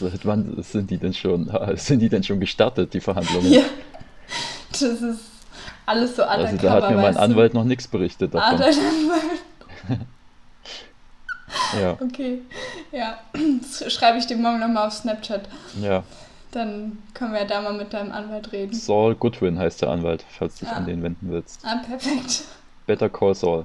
Seit 0.00 0.24
wann 0.24 0.62
sind 0.62 0.90
die 0.90 0.98
denn 0.98 1.14
schon, 1.14 1.50
sind 1.76 1.98
die 2.00 2.08
denn 2.08 2.22
schon 2.22 2.38
gestartet, 2.38 2.94
die 2.94 3.00
Verhandlungen? 3.00 3.52
Ja. 3.52 3.62
Das 4.70 4.82
ist 4.82 5.20
alles 5.86 6.14
so 6.16 6.22
undercover, 6.22 6.46
Also 6.48 6.56
da 6.58 6.70
hat 6.72 6.90
mir 6.90 6.96
mein 6.96 7.04
weißt 7.06 7.18
du? 7.18 7.22
Anwalt 7.22 7.54
noch 7.54 7.64
nichts 7.64 7.88
berichtet 7.88 8.34
Ah, 8.34 8.50
davon. 8.54 8.58
dein 8.58 8.68
Anwalt. 8.78 10.00
Ja, 11.80 11.92
Okay. 12.00 12.42
Ja. 12.92 13.18
Das 13.80 13.92
schreibe 13.92 14.18
ich 14.18 14.26
dir 14.26 14.36
morgen 14.36 14.58
nochmal 14.60 14.86
auf 14.86 14.92
Snapchat. 14.92 15.42
ja. 15.80 16.02
Dann 16.52 17.02
können 17.12 17.32
wir 17.32 17.40
ja 17.40 17.46
da 17.46 17.60
mal 17.60 17.72
mit 17.74 17.92
deinem 17.92 18.12
Anwalt 18.12 18.52
reden. 18.52 18.72
Saul 18.72 19.14
Goodwin 19.14 19.58
heißt 19.58 19.82
der 19.82 19.90
Anwalt, 19.90 20.24
falls 20.28 20.56
du 20.58 20.64
dich 20.64 20.72
Ah. 20.74 20.78
an 20.78 20.86
den 20.86 21.02
wenden 21.02 21.30
willst. 21.30 21.60
Ah, 21.64 21.82
perfekt. 21.86 22.44
Better 22.86 23.08
Call 23.08 23.34
Saul. 23.34 23.64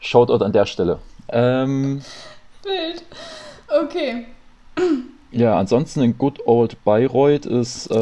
Shoutout 0.00 0.44
an 0.44 0.52
der 0.52 0.66
Stelle. 0.66 0.98
Ähm, 1.28 2.02
Wild. 2.64 3.04
Okay. 3.84 4.26
Ja, 5.32 5.58
ansonsten 5.58 6.02
in 6.02 6.16
Good 6.18 6.46
Old 6.46 6.82
Bayreuth 6.84 7.46
ist 7.46 7.90
äh, 7.90 7.94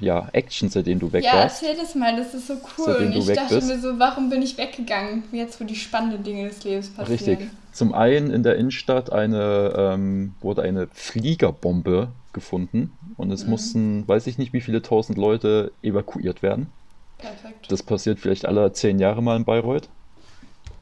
ja 0.00 0.28
Action, 0.32 0.68
seitdem 0.68 0.98
du 0.98 1.12
weg 1.12 1.24
Ja, 1.24 1.34
warst. 1.34 1.62
erzähl 1.62 1.76
das 1.76 1.94
mal, 1.94 2.16
das 2.16 2.34
ist 2.34 2.46
so 2.48 2.54
cool. 2.54 2.86
Seitdem 2.86 3.06
Und 3.08 3.16
ich 3.16 3.26
dachte 3.32 3.54
bist. 3.54 3.68
mir 3.68 3.78
so, 3.78 3.98
warum 3.98 4.30
bin 4.30 4.42
ich 4.42 4.56
weggegangen? 4.58 5.24
Jetzt, 5.32 5.60
wo 5.60 5.64
die 5.64 5.76
spannenden 5.76 6.22
Dinge 6.22 6.48
des 6.48 6.64
Lebens 6.64 6.88
passieren. 6.90 7.36
Richtig. 7.38 7.50
Zum 7.72 7.94
einen 7.94 8.30
in 8.30 8.42
der 8.42 8.56
Innenstadt 8.56 9.12
eine, 9.12 9.72
ähm, 9.76 10.34
wurde 10.40 10.62
eine 10.62 10.88
Fliegerbombe 10.92 12.08
gefunden 12.32 12.92
und 13.16 13.28
Mhm. 13.28 13.34
es 13.34 13.46
mussten, 13.46 14.08
weiß 14.08 14.26
ich 14.26 14.38
nicht, 14.38 14.52
wie 14.52 14.60
viele 14.60 14.82
tausend 14.82 15.18
Leute 15.18 15.72
evakuiert 15.82 16.42
werden. 16.42 16.66
Perfekt. 17.18 17.70
Das 17.70 17.82
passiert 17.82 18.18
vielleicht 18.18 18.46
alle 18.46 18.72
zehn 18.72 18.98
Jahre 18.98 19.22
mal 19.22 19.36
in 19.36 19.44
Bayreuth. 19.44 19.88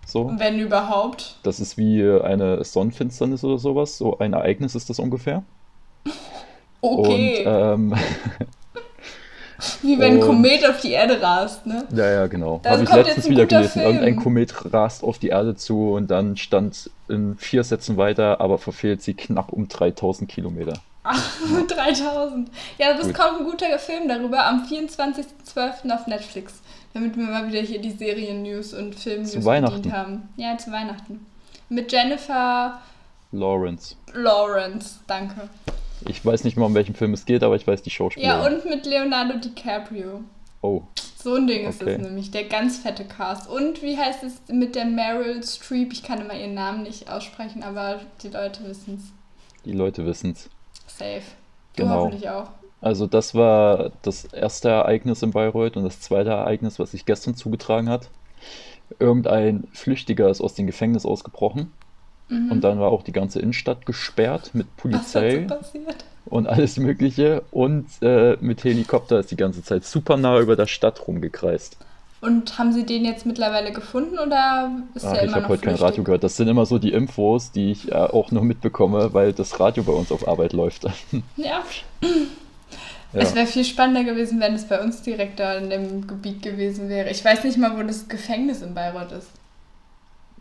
So. 0.06 0.32
Wenn 0.38 0.59
überhaupt. 0.59 1.37
Das 1.42 1.61
ist 1.61 1.76
wie 1.76 2.02
eine 2.02 2.64
Sonnenfinsternis 2.64 3.44
oder 3.44 3.59
sowas. 3.59 3.97
So 3.99 4.18
ein 4.18 4.32
Ereignis 4.32 4.75
ist 4.75 4.90
das 4.90 4.99
ungefähr. 4.99 5.42
Okay. 6.81 7.45
Und 7.47 7.95
ähm, 7.95 7.95
Wie 9.83 9.99
wenn 9.99 10.14
ein 10.14 10.21
Komet 10.21 10.69
auf 10.69 10.81
die 10.81 10.93
Erde 10.93 11.21
rast, 11.21 11.67
ne? 11.67 11.87
ja, 11.95 12.11
ja, 12.11 12.26
genau. 12.26 12.61
Das 12.62 12.73
Habe 12.73 12.85
ich 12.85 12.93
letztens 12.93 13.29
wieder 13.29 13.47
gelesen. 13.47 13.83
Irgendein. 13.83 14.17
Komet 14.17 14.73
rast 14.73 15.05
auf 15.05 15.19
die 15.19 15.29
Erde 15.29 15.55
zu 15.55 15.93
und 15.93 16.11
dann 16.11 16.37
stand 16.37 16.90
in 17.09 17.37
vier 17.37 17.64
Sätzen 17.64 17.97
weiter, 17.97 18.40
aber 18.40 18.59
verfehlt 18.59 19.02
sie 19.02 19.14
knapp 19.14 19.52
um 19.52 19.69
3000 19.69 20.31
Kilometer. 20.31 20.75
Ach, 21.02 21.31
3000. 21.69 22.50
Ja, 22.79 22.93
es 22.99 23.07
Gut. 23.07 23.14
kommt 23.14 23.40
ein 23.40 23.45
guter 23.45 23.79
Film 23.79 24.09
darüber 24.09 24.47
am 24.47 24.64
24.12. 24.64 25.93
auf 25.93 26.07
Netflix. 26.07 26.61
Damit 26.93 27.17
wir 27.17 27.25
mal 27.25 27.47
wieder 27.49 27.61
hier 27.61 27.81
die 27.81 27.93
Serien-News 27.93 28.75
und 28.75 28.95
Film-News 28.97 29.33
bedient 29.33 29.93
haben. 29.93 30.29
Ja, 30.37 30.59
zu 30.59 30.73
Weihnachten. 30.73 31.25
Mit 31.69 31.93
Jennifer 31.93 32.81
Lawrence. 33.33 33.95
Lawrence, 34.12 34.99
danke. 35.07 35.49
Ich 36.09 36.25
weiß 36.25 36.45
nicht 36.45 36.57
mal, 36.57 36.66
um 36.66 36.75
welchen 36.75 36.95
Film 36.95 37.12
es 37.12 37.25
geht, 37.25 37.42
aber 37.42 37.57
ich 37.57 37.66
weiß 37.66 37.83
die 37.83 37.90
Ja, 37.90 37.95
Schauspielerin. 37.95 38.54
und 38.54 38.64
mit 38.71 38.87
Leonardo 38.87 39.38
DiCaprio. 39.38 40.21
Oh, 40.62 40.83
So 41.16 41.35
ein 41.35 41.47
Ding 41.47 41.66
ist 41.69 41.83
Okay. 41.83 41.92
es 41.95 41.99
nämlich, 42.00 42.30
der 42.30 42.45
ganz 42.45 42.78
fette 42.78 43.04
Cast. 43.04 43.49
Und 43.49 43.83
wie 43.83 43.97
heißt 43.97 44.23
es 44.25 44.40
mit 44.52 44.75
der 44.75 44.87
Meryl 44.87 45.42
Streep? 45.42 45.92
Ich 45.92 46.02
kann 46.02 46.21
immer 46.21 46.35
ihren 46.35 46.54
Namen 46.54 46.83
nicht 46.83 47.11
aussprechen, 47.11 47.62
aber 47.62 48.00
die 48.23 48.28
Leute 48.28 48.64
wissen 48.64 48.95
es. 48.97 49.12
die 49.66 49.73
Leute 49.73 50.07
wissen's. 50.07 50.49
Safe. 50.87 51.21
Du 51.76 51.83
Genau. 51.83 51.95
hoffentlich 51.97 52.28
auch. 52.30 52.49
Also 52.80 53.07
das 53.07 53.35
war 53.35 53.90
das 54.02 54.25
erste 54.25 54.71
Ereignis 54.71 55.23
in 55.23 55.33
Bayreuth 55.33 55.76
und 55.76 55.85
das 55.85 56.00
zweite 56.00 56.30
Ereignis, 56.30 56.78
was 56.78 56.92
sich 56.92 57.04
gestern 57.04 57.35
zugetragen 57.35 57.90
hat. 57.90 58.09
Irgendein 58.99 59.69
Flüchtiger 59.73 60.30
ist 60.30 60.40
aus 60.40 60.54
dem 60.54 60.66
Gefängnis 60.66 61.04
ausgebrochen 61.04 61.71
Mhm. 62.31 62.53
und 62.53 62.61
dann 62.63 62.79
war 62.79 62.91
auch 62.91 63.03
die 63.03 63.13
ganze 63.13 63.41
Innenstadt 63.41 63.85
gesperrt 63.85 64.51
mit 64.55 64.67
so 64.67 64.73
Polizei 64.89 65.39
passiert? 65.49 66.05
und 66.27 66.47
alles 66.47 66.79
Mögliche 66.79 67.43
und 67.51 67.87
äh, 68.03 68.37
mit 68.41 68.65
Helikopter 68.65 69.21
ist 69.21 69.31
die 69.31 69.37
ganze 69.37 69.63
Zeit 69.63 69.85
super 69.85 70.17
nah 70.17 70.39
über 70.39 70.57
der 70.57 70.67
Stadt 70.67 71.07
rumgekreist. 71.07 71.77
Und 72.21 72.59
haben 72.59 72.73
sie 72.73 72.85
den 72.85 73.07
jetzt 73.07 73.25
mittlerweile 73.25 73.73
gefunden 73.73 74.19
oder 74.19 74.71
ist 74.95 75.07
Ach, 75.07 75.15
der 75.15 75.25
ich 75.25 75.35
habe 75.35 75.49
heute 75.49 75.63
kein? 75.63 75.75
Radio 75.77 76.05
gehört. 76.05 76.23
Das 76.23 76.37
sind 76.37 76.49
immer 76.49 76.67
so 76.67 76.79
die 76.79 76.93
Infos, 76.93 77.51
die 77.51 77.73
ich 77.73 77.91
äh, 77.91 77.95
auch 77.95 78.31
nur 78.31 78.45
mitbekomme, 78.45 79.15
weil 79.15 79.33
das 79.33 79.59
Radio 79.59 79.83
bei 79.83 79.93
uns 79.93 80.13
auf 80.13 80.29
Arbeit 80.29 80.53
läuft. 80.53 80.87
Ja. 81.37 81.63
Ja. 83.13 83.23
Es 83.23 83.35
wäre 83.35 83.47
viel 83.47 83.65
spannender 83.65 84.05
gewesen, 84.05 84.39
wenn 84.39 84.55
es 84.55 84.69
bei 84.69 84.81
uns 84.81 85.03
direkt 85.03 85.41
da 85.41 85.55
in 85.55 85.69
dem 85.69 86.07
Gebiet 86.07 86.43
gewesen 86.43 86.89
wäre. 86.89 87.11
Ich 87.11 87.25
weiß 87.25 87.43
nicht 87.43 87.59
mal, 87.59 87.77
wo 87.77 87.83
das 87.83 88.07
Gefängnis 88.09 88.63
in 88.63 88.73
Bayreuth 88.73 89.11
ist. 89.11 89.31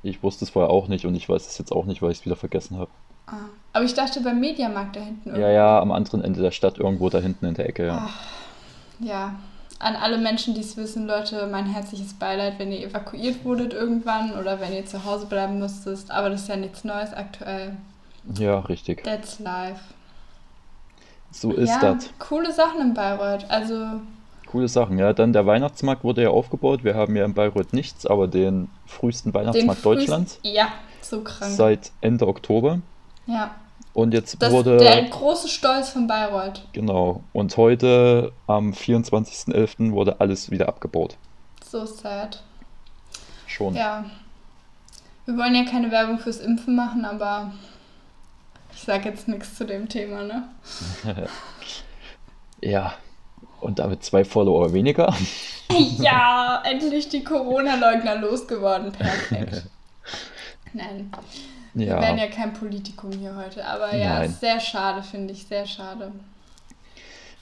Ich 0.04 0.24
wusste 0.24 0.46
es 0.46 0.52
vorher 0.52 0.70
auch 0.70 0.88
nicht 0.88 1.06
und 1.06 1.16
ich 1.16 1.28
weiß 1.28 1.48
es 1.48 1.58
jetzt 1.58 1.72
auch 1.72 1.86
nicht, 1.86 2.02
weil 2.02 2.12
ich 2.12 2.20
es 2.20 2.26
wieder 2.26 2.36
vergessen 2.36 2.78
habe. 2.78 2.92
Ah. 3.28 3.50
Aber 3.74 3.86
ich 3.86 3.94
dachte 3.94 4.22
beim 4.22 4.40
Mediamarkt 4.40 4.96
da 4.96 5.02
hinten. 5.02 5.40
Ja, 5.40 5.50
ja, 5.50 5.80
am 5.80 5.92
anderen 5.92 6.24
Ende 6.24 6.42
der 6.42 6.52
Stadt, 6.52 6.78
irgendwo 6.78 7.10
da 7.10 7.20
hinten 7.20 7.46
in 7.46 7.54
der 7.54 7.70
Ecke, 7.70 7.86
ja. 7.88 8.08
Ach, 8.10 8.20
ja. 9.00 9.36
An 9.78 9.96
alle 9.96 10.18
Menschen, 10.18 10.56
die 10.56 10.62
es 10.62 10.76
wissen, 10.76 11.08
Leute, 11.08 11.48
mein 11.48 11.66
herzliches 11.66 12.14
Beileid, 12.14 12.60
wenn 12.60 12.72
ihr 12.72 12.86
evakuiert 12.86 13.46
wurdet 13.46 13.74
irgendwann 13.74 14.38
oder 14.38 14.60
wenn 14.60 14.74
ihr 14.74 14.86
zu 14.86 15.06
Hause 15.06 15.26
bleiben 15.28 15.60
musstet. 15.60 16.10
Aber 16.10 16.30
das 16.30 16.42
ist 16.42 16.50
ja 16.50 16.58
nichts 16.58 16.84
Neues 16.84 17.14
aktuell. 17.14 17.78
Ja, 18.38 18.60
richtig. 18.60 19.04
That's 19.04 19.40
life. 19.40 19.80
So 21.32 21.54
ist 21.54 21.70
ja, 21.70 21.94
das. 21.94 22.10
coole 22.18 22.52
Sachen 22.52 22.82
in 22.82 22.94
Bayreuth. 22.94 23.46
Also, 23.50 24.02
Coole 24.52 24.68
Sachen. 24.68 24.98
Ja, 24.98 25.14
dann 25.14 25.32
der 25.34 25.46
Weihnachtsmarkt 25.46 26.04
wurde 26.04 26.24
ja 26.24 26.30
aufgebaut. 26.30 26.84
Wir 26.84 26.96
haben 26.96 27.16
ja 27.16 27.24
in 27.26 27.34
Bayreuth 27.34 27.72
nichts, 27.74 28.06
aber 28.06 28.28
den 28.28 28.70
frühesten 28.88 29.30
den 29.32 29.36
Weihnachtsmarkt 29.36 29.82
frühesten- 29.82 30.00
Deutschlands 30.08 30.40
Ja, 30.44 30.70
so 31.02 31.22
krank. 31.22 31.52
seit 31.52 31.92
Ende 32.02 32.28
Oktober. 32.28 32.80
ja. 33.28 33.52
Und 33.92 34.14
jetzt 34.14 34.42
Das 34.42 34.54
wurde, 34.54 34.78
der 34.78 35.04
große 35.10 35.48
Stolz 35.50 35.90
von 35.90 36.06
Bayreuth. 36.08 36.64
genau, 36.74 37.24
und 37.34 37.58
heute 37.58 38.32
am 38.46 38.72
24.11. 38.72 39.92
wurde 39.94 40.22
alles 40.22 40.52
wieder 40.52 40.68
abgebaut. 40.70 41.18
So 41.68 41.86
sad. 41.86 42.42
Schon. 43.48 43.74
Ja. 43.76 44.06
Wir 45.26 45.36
wollen 45.38 45.56
ja 45.56 45.66
keine 45.66 45.92
Werbung 45.92 46.20
fürs 46.20 46.38
Impfen 46.40 46.76
machen, 46.76 47.04
aber 47.04 47.52
ich 48.74 48.82
sage 48.82 49.10
jetzt 49.10 49.28
nichts 49.28 49.56
zu 49.56 49.66
dem 49.66 49.90
Thema, 49.90 50.24
ne? 50.24 50.44
Ja. 52.62 52.94
Und 53.62 53.80
damit 53.80 54.04
zwei 54.04 54.24
Follower 54.26 54.74
weniger. 54.74 55.14
Ja, 56.00 56.64
endlich 56.66 57.10
die 57.10 57.24
Corona-Leugner 57.24 58.16
losgeworden. 58.16 58.92
Perfekt. 58.92 59.66
Nein, 60.74 61.12
wir 61.76 61.88
werden 61.90 62.18
Ja. 62.18 62.26
ja 62.26 62.32
kein 62.32 62.54
Politikum 62.54 63.12
hier 63.12 63.36
heute, 63.36 63.64
aber 63.64 63.96
ja, 63.96 64.20
Nein. 64.20 64.32
sehr 64.34 64.60
schade, 64.60 65.04
finde 65.04 65.34
ich, 65.34 65.46
sehr 65.46 65.68
schade. 65.68 66.12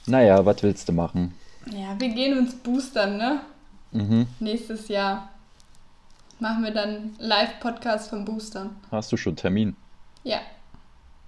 Naja, 0.06 0.44
was 0.44 0.62
willst 0.62 0.88
du 0.90 0.92
machen? 0.92 1.34
Ja, 1.72 1.98
wir 1.98 2.10
gehen 2.10 2.36
uns 2.36 2.54
boostern, 2.54 3.16
ne? 3.16 3.40
Mhm. 3.92 4.26
Nächstes 4.40 4.88
Jahr 4.88 5.30
machen 6.38 6.62
wir 6.64 6.70
dann 6.72 7.14
Live-Podcast 7.18 8.10
vom 8.10 8.26
Boostern. 8.26 8.76
Hast 8.90 9.10
du 9.10 9.16
schon 9.16 9.36
Termin? 9.36 9.74
Ja, 10.22 10.40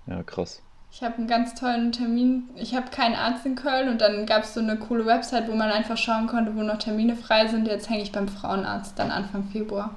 Ja, 0.06 0.22
krass. 0.22 0.60
Ich 0.92 1.02
habe 1.02 1.16
einen 1.16 1.26
ganz 1.28 1.54
tollen 1.54 1.92
Termin. 1.92 2.48
Ich 2.56 2.74
habe 2.74 2.90
keinen 2.90 3.14
Arzt 3.14 3.46
in 3.46 3.54
Köln 3.54 3.88
und 3.88 4.00
dann 4.00 4.26
gab 4.26 4.42
es 4.44 4.54
so 4.54 4.60
eine 4.60 4.76
coole 4.76 5.06
Website, 5.06 5.48
wo 5.48 5.54
man 5.54 5.70
einfach 5.70 5.96
schauen 5.96 6.26
konnte, 6.26 6.54
wo 6.56 6.62
noch 6.62 6.78
Termine 6.78 7.16
frei 7.16 7.46
sind. 7.48 7.66
Jetzt 7.68 7.88
hänge 7.88 8.02
ich 8.02 8.12
beim 8.12 8.28
Frauenarzt 8.28 8.98
dann 8.98 9.10
Anfang 9.10 9.44
Februar 9.50 9.90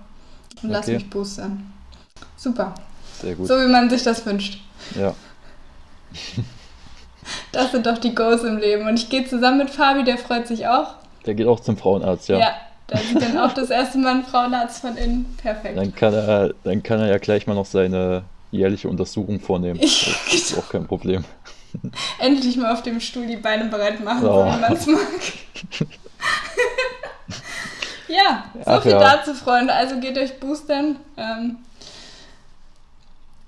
und 0.62 0.70
lass 0.70 0.86
Okay. 0.88 0.96
mich 0.96 1.10
boostern. 1.10 1.72
Super. 2.38 2.74
Sehr 3.22 3.36
gut. 3.36 3.48
So 3.48 3.56
wie 3.60 3.68
man 3.68 3.90
sich 3.90 4.04
das 4.04 4.26
wünscht. 4.26 4.62
Ja. 4.96 5.14
Das 7.54 7.72
sind 7.72 7.86
doch 7.86 7.98
die 8.00 8.14
Goals 8.14 8.44
im 8.44 8.58
Leben. 8.58 8.86
Und 8.88 8.96
ich 9.00 9.10
gehe 9.10 9.26
zusammen 9.26 9.60
mit 9.60 9.70
Fabi, 9.70 10.04
der 10.04 10.18
freut 10.18 10.46
sich 10.46 10.68
auch. 10.68 10.96
Der 11.26 11.36
geht 11.36 11.48
auch 11.48 11.62
zum 11.62 11.78
Frauenarzt, 11.78 12.28
ja. 12.28 12.38
Ja, 12.38 12.52
da 12.88 12.98
sieht 12.98 13.22
dann 13.22 13.38
auch 13.38 13.54
das 13.54 13.70
erste 13.70 13.98
Mal 13.98 14.16
ein 14.16 14.24
Frauenarzt 14.26 14.82
von 14.82 14.98
innen. 14.98 15.26
Perfekt. 15.42 15.78
Dann 15.78 15.96
kann 15.96 16.14
er, 16.14 16.54
dann 16.66 16.84
kann 16.84 17.00
er 17.00 17.08
ja 17.08 17.18
gleich 17.20 17.48
mal 17.48 17.54
noch 17.54 17.66
seine 17.66 18.24
jährliche 18.54 18.88
Untersuchung 18.90 19.40
vornehmen. 19.40 19.80
Das 20.34 20.34
ist 20.34 20.58
auch 20.58 20.70
kein 20.70 20.88
Problem. 20.88 21.24
Endlich 22.20 22.58
mal 22.58 22.74
auf 22.74 22.84
dem 22.84 23.00
Stuhl 23.00 23.26
die 23.28 23.38
Beine 23.38 23.66
breit 23.70 24.04
machen, 24.04 24.26
Oh. 24.26 24.46
so 24.46 24.56
wie 24.56 24.60
man 24.62 24.74
es 24.74 24.88
mag. 24.88 25.02
ja, 28.08 28.46
so 28.54 28.62
Ach 28.66 28.82
viel 28.84 28.92
ja. 28.92 29.00
dazu, 29.00 29.34
Freunde. 29.34 29.74
Also 29.74 30.00
geht 30.00 30.18
euch 30.18 30.40
boostern. 30.40 30.98
Ähm, 31.18 31.58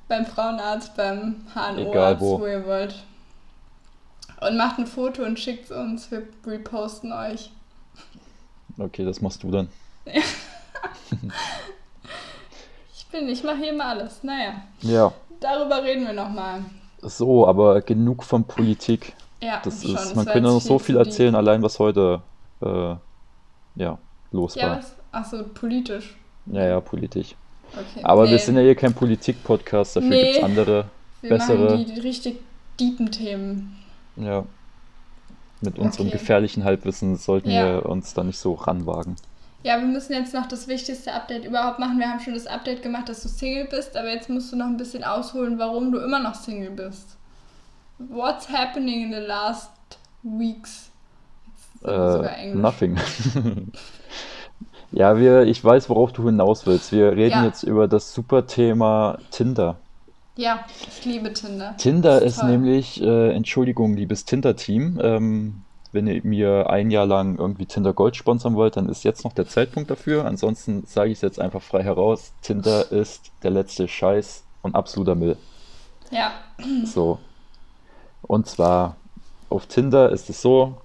beim 0.07 0.25
Frauenarzt, 0.25 0.95
beim 0.95 1.35
HNO-Arzt, 1.53 2.21
wo. 2.21 2.39
wo. 2.39 2.47
ihr 2.47 2.65
wollt. 2.65 2.95
Und 4.41 4.57
macht 4.57 4.77
ein 4.79 4.87
Foto 4.87 5.23
und 5.23 5.39
schickt 5.39 5.65
es 5.65 5.71
uns. 5.71 6.11
Wir 6.11 6.23
reposten 6.45 7.11
euch. 7.13 7.51
Okay, 8.77 9.05
das 9.05 9.21
machst 9.21 9.41
du 9.43 9.51
dann. 9.51 9.69
Ich 13.15 13.19
bin, 13.21 13.29
ich 13.29 13.43
mache 13.43 13.57
hier 13.57 13.69
immer 13.71 13.85
alles. 13.85 14.23
Naja, 14.23 14.55
Ja. 14.81 15.13
darüber 15.39 15.81
reden 15.83 16.05
wir 16.05 16.11
nochmal. 16.13 16.59
So, 17.01 17.47
aber 17.47 17.79
genug 17.81 18.23
von 18.25 18.43
Politik. 18.43 19.13
Ja, 19.41 19.61
Das 19.63 19.83
schon. 19.83 19.95
ist, 19.95 20.15
man 20.15 20.25
könnte 20.25 20.49
noch 20.49 20.59
so 20.59 20.79
viel 20.79 20.97
erzählen, 20.97 21.33
allein 21.35 21.61
was 21.61 21.79
heute 21.79 22.21
äh, 22.61 22.95
ja, 23.75 23.97
los 24.31 24.55
Ja, 24.55 24.69
war. 24.69 24.79
Achso, 25.13 25.43
politisch. 25.53 26.15
Ja, 26.47 26.65
ja, 26.65 26.79
politisch. 26.81 27.35
Okay. 27.71 28.03
Aber 28.03 28.23
wir 28.25 28.31
Nee, 28.31 28.37
sind 28.37 28.55
ja 28.57 28.61
hier 28.63 28.75
kein 28.75 28.93
Politik-Podcast, 28.93 29.95
dafür 29.95 30.09
Nee. 30.09 30.23
gibt 30.23 30.37
es 30.37 30.43
andere. 30.43 30.85
wir 31.21 31.29
bessere- 31.29 31.71
machen 31.71 31.85
die 31.85 31.99
richtig 32.01 32.39
deepen 32.79 33.11
Themen. 33.11 33.77
Ja. 34.17 34.43
Mit 35.61 35.79
unserem 35.79 36.07
Okay. 36.07 36.17
gefährlichen 36.17 36.63
Halbwissen 36.65 37.15
sollten 37.15 37.49
Ja. 37.49 37.65
wir 37.75 37.85
uns 37.85 38.13
da 38.13 38.23
nicht 38.25 38.37
so 38.39 38.53
ranwagen. 38.55 39.15
Ja, 39.65 39.79
wir 39.79 39.87
müssen 39.87 40.13
jetzt 40.13 40.31
noch 40.31 40.45
das 40.45 40.67
wichtigste 40.67 41.11
Update 41.11 41.43
überhaupt 41.43 41.79
machen. 41.79 41.97
Wir 41.97 42.07
haben 42.07 42.19
schon 42.19 42.35
das 42.35 42.45
Update 42.45 42.83
gemacht, 42.83 43.09
dass 43.09 43.23
du 43.23 43.27
Single 43.29 43.65
bist, 43.65 43.97
aber 43.97 44.11
jetzt 44.11 44.29
musst 44.29 44.51
du 44.51 44.55
noch 44.55 44.67
ein 44.67 44.77
bisschen 44.77 45.03
ausholen, 45.03 45.57
warum 45.57 45.91
du 45.91 45.97
immer 45.97 46.19
noch 46.19 46.35
Single 46.35 46.69
bist. 46.69 47.17
What's 47.97 48.47
happening 48.47 49.05
in 49.05 49.11
the 49.11 49.25
last 49.25 49.71
weeks? 50.21 50.91
Äh, 51.83 52.53
nothing. 52.53 52.95
Ja, 54.91 55.17
wir, 55.17 55.41
ich 55.41 55.61
weiß, 55.61 55.89
worauf 55.89 56.13
du 56.13 56.25
hinaus 56.25 56.65
willst. 56.67 56.91
Wir 56.93 57.11
reden 57.11 57.31
Ja. 57.39 57.45
jetzt 57.45 57.63
über 57.63 57.87
das 57.87 58.13
super 58.13 58.47
Thema 58.47 59.17
Tinder. 59.29 59.75
Ja, 60.37 60.63
ich 60.87 61.03
liebe 61.03 61.33
Tinder. 61.33 61.75
Tinder 61.77 62.21
ist 62.21 62.39
toll. 62.39 62.51
nämlich, 62.51 63.01
äh, 63.01 63.31
Entschuldigung, 63.33 63.95
liebes 63.97 64.23
Tinder-Team, 64.23 65.01
ähm, 65.03 65.64
wenn 65.95 66.05
ihr 66.05 66.21
mir 66.23 66.69
ein 66.69 66.91
Jahr 66.91 67.07
lang 67.07 67.39
irgendwie 67.39 67.65
Tinder 67.65 67.93
Gold 67.93 68.15
sponsern 68.15 68.55
wollt, 68.55 68.77
dann 68.77 68.89
ist 68.89 69.03
jetzt 69.03 69.23
noch 69.23 69.33
der 69.33 69.47
Zeitpunkt 69.47 69.89
dafür. 69.89 70.25
Ansonsten 70.25 70.85
sage 70.85 71.09
ich 71.09 71.17
es 71.17 71.21
jetzt 71.21 71.39
einfach 71.39 71.61
frei 71.61 71.81
heraus. 71.81 72.33
Tinder 72.41 72.91
ist 72.91 73.31
der 73.41 73.49
letzte 73.49 73.87
Scheiß 73.87 74.43
und 74.61 74.75
absoluter 74.75 75.15
Müll. 75.15 75.37
Ja, 76.11 76.33
So. 76.83 77.17
Und 78.21 78.47
zwar 78.47 78.97
auf 79.49 79.65
Tinder 79.67 80.11
ist 80.11 80.29
es 80.29 80.41
so, 80.41 80.77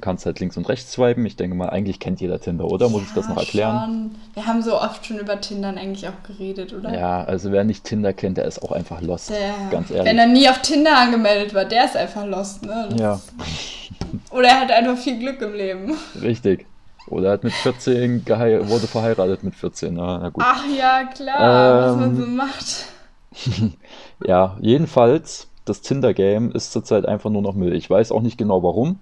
kannst 0.00 0.26
halt 0.26 0.40
links 0.40 0.56
und 0.56 0.68
rechts 0.68 0.92
swipen. 0.92 1.24
Ich 1.26 1.36
denke 1.36 1.56
mal, 1.56 1.68
eigentlich 1.70 1.98
kennt 2.00 2.20
jeder 2.20 2.40
Tinder, 2.40 2.64
oder? 2.66 2.88
Muss 2.88 3.02
ich 3.02 3.12
das 3.14 3.26
Ja, 3.26 3.32
noch 3.32 3.38
erklären? 3.40 3.80
Schon. 3.80 4.10
Wir 4.34 4.46
haben 4.46 4.62
so 4.62 4.80
oft 4.80 5.04
schon 5.06 5.18
über 5.18 5.40
Tindern 5.40 5.78
eigentlich 5.78 6.06
auch 6.08 6.22
geredet, 6.26 6.72
oder? 6.72 6.92
Ja, 6.98 7.24
also 7.24 7.52
wer 7.52 7.64
nicht 7.64 7.84
Tinder 7.84 8.12
kennt, 8.12 8.36
der 8.38 8.44
ist 8.46 8.62
auch 8.62 8.72
einfach 8.72 9.00
lost. 9.00 9.30
Der, 9.30 9.54
Ganz 9.70 9.90
Wenn 9.90 9.96
ehrlich. 9.98 10.18
er 10.18 10.26
nie 10.26 10.48
auf 10.48 10.60
Tinder 10.62 10.96
angemeldet 10.98 11.54
war, 11.54 11.64
der 11.64 11.84
ist 11.84 11.96
einfach 11.96 12.26
lost, 12.26 12.64
ne? 12.64 12.88
Das 12.90 13.00
Ja, 13.00 13.20
Oder 14.30 14.48
er 14.48 14.60
hat 14.60 14.70
einfach 14.70 14.96
viel 14.96 15.18
Glück 15.18 15.40
im 15.42 15.54
Leben. 15.54 15.94
richtig. 16.20 16.66
Oder 17.08 17.28
er 17.28 17.32
hat 17.32 17.44
mit 17.44 17.54
14 17.54 18.24
gehei 18.26 18.68
wurde 18.68 18.86
verheiratet 18.86 19.42
mit 19.42 19.54
14. 19.54 19.94
Na, 19.94 20.18
na 20.18 20.28
gut. 20.28 20.44
Ach 20.46 20.62
ja, 20.76 21.04
klar, 21.04 21.80
was 21.82 21.96
man 21.96 22.10
Ähm, 22.10 22.16
so 22.16 22.26
macht. 22.26 22.84
Ja, 24.26 24.56
jedenfalls, 24.60 25.48
das 25.64 25.80
Tinder-Game 25.80 26.50
ist 26.52 26.72
zurzeit 26.72 27.06
einfach 27.06 27.30
nur 27.30 27.42
noch 27.42 27.54
Müll. 27.54 27.74
Ich 27.74 27.88
weiß 27.88 28.10
auch 28.12 28.20
nicht 28.22 28.36
genau 28.38 28.62
warum. 28.62 28.98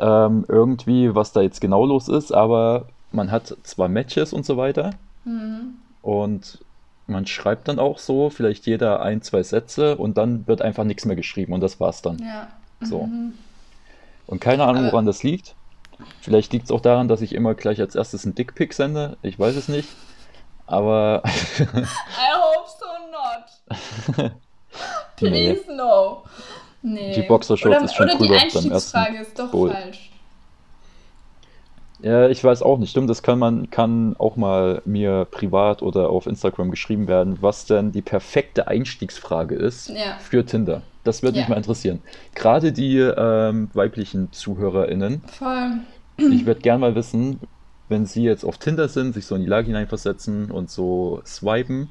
Ähm, 0.00 0.46
irgendwie, 0.48 1.14
was 1.14 1.32
da 1.32 1.42
jetzt 1.42 1.60
genau 1.60 1.84
los 1.84 2.08
ist, 2.08 2.32
aber 2.32 2.86
man 3.12 3.30
hat 3.30 3.54
zwar 3.64 3.88
Matches 3.88 4.32
und 4.32 4.46
so 4.46 4.56
weiter 4.56 4.90
Mhm. 5.24 5.74
und 6.00 6.58
man 7.06 7.26
schreibt 7.26 7.68
dann 7.68 7.78
auch 7.78 7.98
so, 7.98 8.30
vielleicht 8.30 8.66
jeder 8.66 9.02
ein, 9.02 9.20
zwei 9.20 9.42
Sätze 9.42 9.96
und 9.96 10.16
dann 10.16 10.46
wird 10.46 10.62
einfach 10.62 10.84
nichts 10.84 11.04
mehr 11.04 11.16
geschrieben 11.16 11.52
und 11.52 11.60
das 11.60 11.80
war's 11.80 12.00
dann. 12.02 12.18
Ja. 12.18 12.48
So. 12.80 13.02
Mhm. 13.04 13.34
Und 14.26 14.40
keine 14.40 14.64
Ahnung, 14.64 14.86
woran 14.86 15.04
das 15.06 15.22
liegt. 15.22 15.54
Vielleicht 16.22 16.52
liegt 16.52 16.66
es 16.66 16.70
auch 16.70 16.80
daran, 16.80 17.08
dass 17.08 17.20
ich 17.20 17.34
immer 17.34 17.54
gleich 17.54 17.80
als 17.80 17.94
erstes 17.94 18.24
einen 18.24 18.34
Dickpick 18.36 18.72
sende. 18.72 19.18
Ich 19.22 19.38
weiß 19.38 19.56
es 19.56 19.68
nicht. 19.68 19.88
Aber 20.66 21.22
I 21.58 21.62
hope 21.62 22.68
so 22.78 22.86
not. 24.16 24.30
nee, 25.20 25.54
Please 25.54 25.64
no. 25.76 26.22
Nee. 26.82 27.14
Die 27.14 27.22
Boxershorts 27.22 27.76
oder, 27.76 27.84
ist 27.84 27.94
schon 27.94 28.06
Oder 28.06 28.12
die 28.14 28.18
drüber 28.18 28.34
beim 28.36 28.42
Einstiegsfrage 28.44 29.18
ist 29.18 29.38
doch 29.38 29.50
Goal. 29.50 29.70
falsch. 29.70 30.10
ja, 32.02 32.28
ich 32.28 32.42
weiß 32.42 32.62
auch 32.62 32.78
nicht. 32.78 32.90
Stimmt, 32.90 33.10
das 33.10 33.22
kann 33.22 33.38
man 33.38 33.70
kann 33.70 34.16
auch 34.18 34.36
mal 34.36 34.80
mir 34.86 35.26
privat 35.30 35.82
oder 35.82 36.08
auf 36.10 36.26
Instagram 36.26 36.70
geschrieben 36.70 37.06
werden, 37.08 37.38
was 37.42 37.66
denn 37.66 37.92
die 37.92 38.00
perfekte 38.02 38.68
Einstiegsfrage 38.68 39.54
ist 39.54 39.90
Ja. 39.90 40.16
für 40.18 40.44
Tinder. 40.46 40.82
Das 41.04 41.22
würde 41.22 41.36
mich 41.38 41.46
Ja. 41.46 41.50
mal 41.50 41.56
interessieren. 41.58 42.00
Gerade 42.34 42.72
die 42.72 42.98
ähm, 42.98 43.70
weiblichen 43.74 44.32
ZuhörerInnen. 44.32 45.22
Voll. 45.26 45.72
Ich 46.16 46.44
würde 46.46 46.60
gern 46.60 46.80
mal 46.80 46.94
wissen, 46.94 47.40
wenn 47.88 48.06
sie 48.06 48.22
jetzt 48.22 48.44
auf 48.44 48.58
Tinder 48.58 48.88
sind, 48.88 49.14
sich 49.14 49.26
so 49.26 49.34
in 49.34 49.42
die 49.42 49.48
Lage 49.48 49.66
hineinversetzen 49.66 50.50
und 50.50 50.70
so 50.70 51.20
swipen 51.26 51.90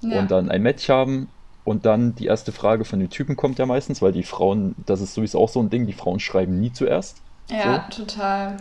Ja. 0.00 0.18
und 0.20 0.30
dann 0.30 0.48
ein 0.48 0.62
Match 0.62 0.88
haben 0.88 1.28
und 1.64 1.86
dann 1.86 2.14
die 2.14 2.26
erste 2.26 2.52
Frage 2.52 2.84
von 2.84 3.00
den 3.00 3.10
Typen 3.10 3.36
kommt 3.36 3.58
ja 3.58 3.66
meistens, 3.66 4.02
weil 4.02 4.12
die 4.12 4.22
Frauen, 4.22 4.74
das 4.84 5.00
ist 5.00 5.14
sowieso 5.14 5.40
auch 5.40 5.48
so 5.48 5.60
ein 5.60 5.70
Ding, 5.70 5.86
die 5.86 5.94
Frauen 5.94 6.20
schreiben 6.20 6.60
nie 6.60 6.72
zuerst. 6.72 7.18
ja, 7.48 7.78
total. 7.90 8.58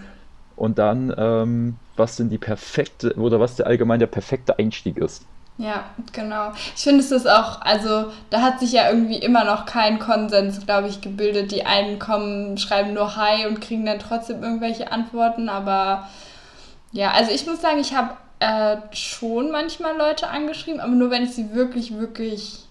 Und 0.55 0.77
dann, 0.77 1.13
ähm, 1.17 1.75
was 1.95 2.15
denn 2.15 2.29
die 2.29 2.37
perfekte 2.37 3.15
oder 3.15 3.39
was 3.39 3.55
der 3.55 3.67
allgemein 3.67 3.99
der 3.99 4.07
perfekte 4.07 4.57
Einstieg 4.59 4.97
ist. 4.97 5.25
Ja, 5.57 5.83
genau. 6.11 6.51
Ich 6.75 6.83
finde 6.83 7.01
es 7.01 7.11
ist 7.11 7.27
auch, 7.27 7.61
also 7.61 8.11
da 8.29 8.41
hat 8.41 8.59
sich 8.59 8.71
ja 8.71 8.89
irgendwie 8.89 9.17
immer 9.17 9.43
noch 9.45 9.65
kein 9.65 9.99
Konsens, 9.99 10.65
glaube 10.65 10.87
ich, 10.87 11.01
gebildet. 11.01 11.51
Die 11.51 11.65
einen 11.65 11.99
kommen, 11.99 12.57
schreiben 12.57 12.93
nur 12.93 13.15
Hi 13.15 13.45
und 13.45 13.61
kriegen 13.61 13.85
dann 13.85 13.99
trotzdem 13.99 14.41
irgendwelche 14.41 14.91
Antworten, 14.91 15.49
aber 15.49 16.07
ja, 16.91 17.11
also 17.11 17.31
ich 17.31 17.45
muss 17.45 17.61
sagen, 17.61 17.79
ich 17.79 17.95
habe 17.95 18.15
äh, 18.39 18.77
schon 18.95 19.51
manchmal 19.51 19.95
Leute 19.97 20.29
angeschrieben, 20.29 20.79
aber 20.79 20.91
nur 20.91 21.11
wenn 21.11 21.23
ich 21.23 21.33
sie 21.33 21.53
wirklich, 21.53 21.97
wirklich 21.97 22.67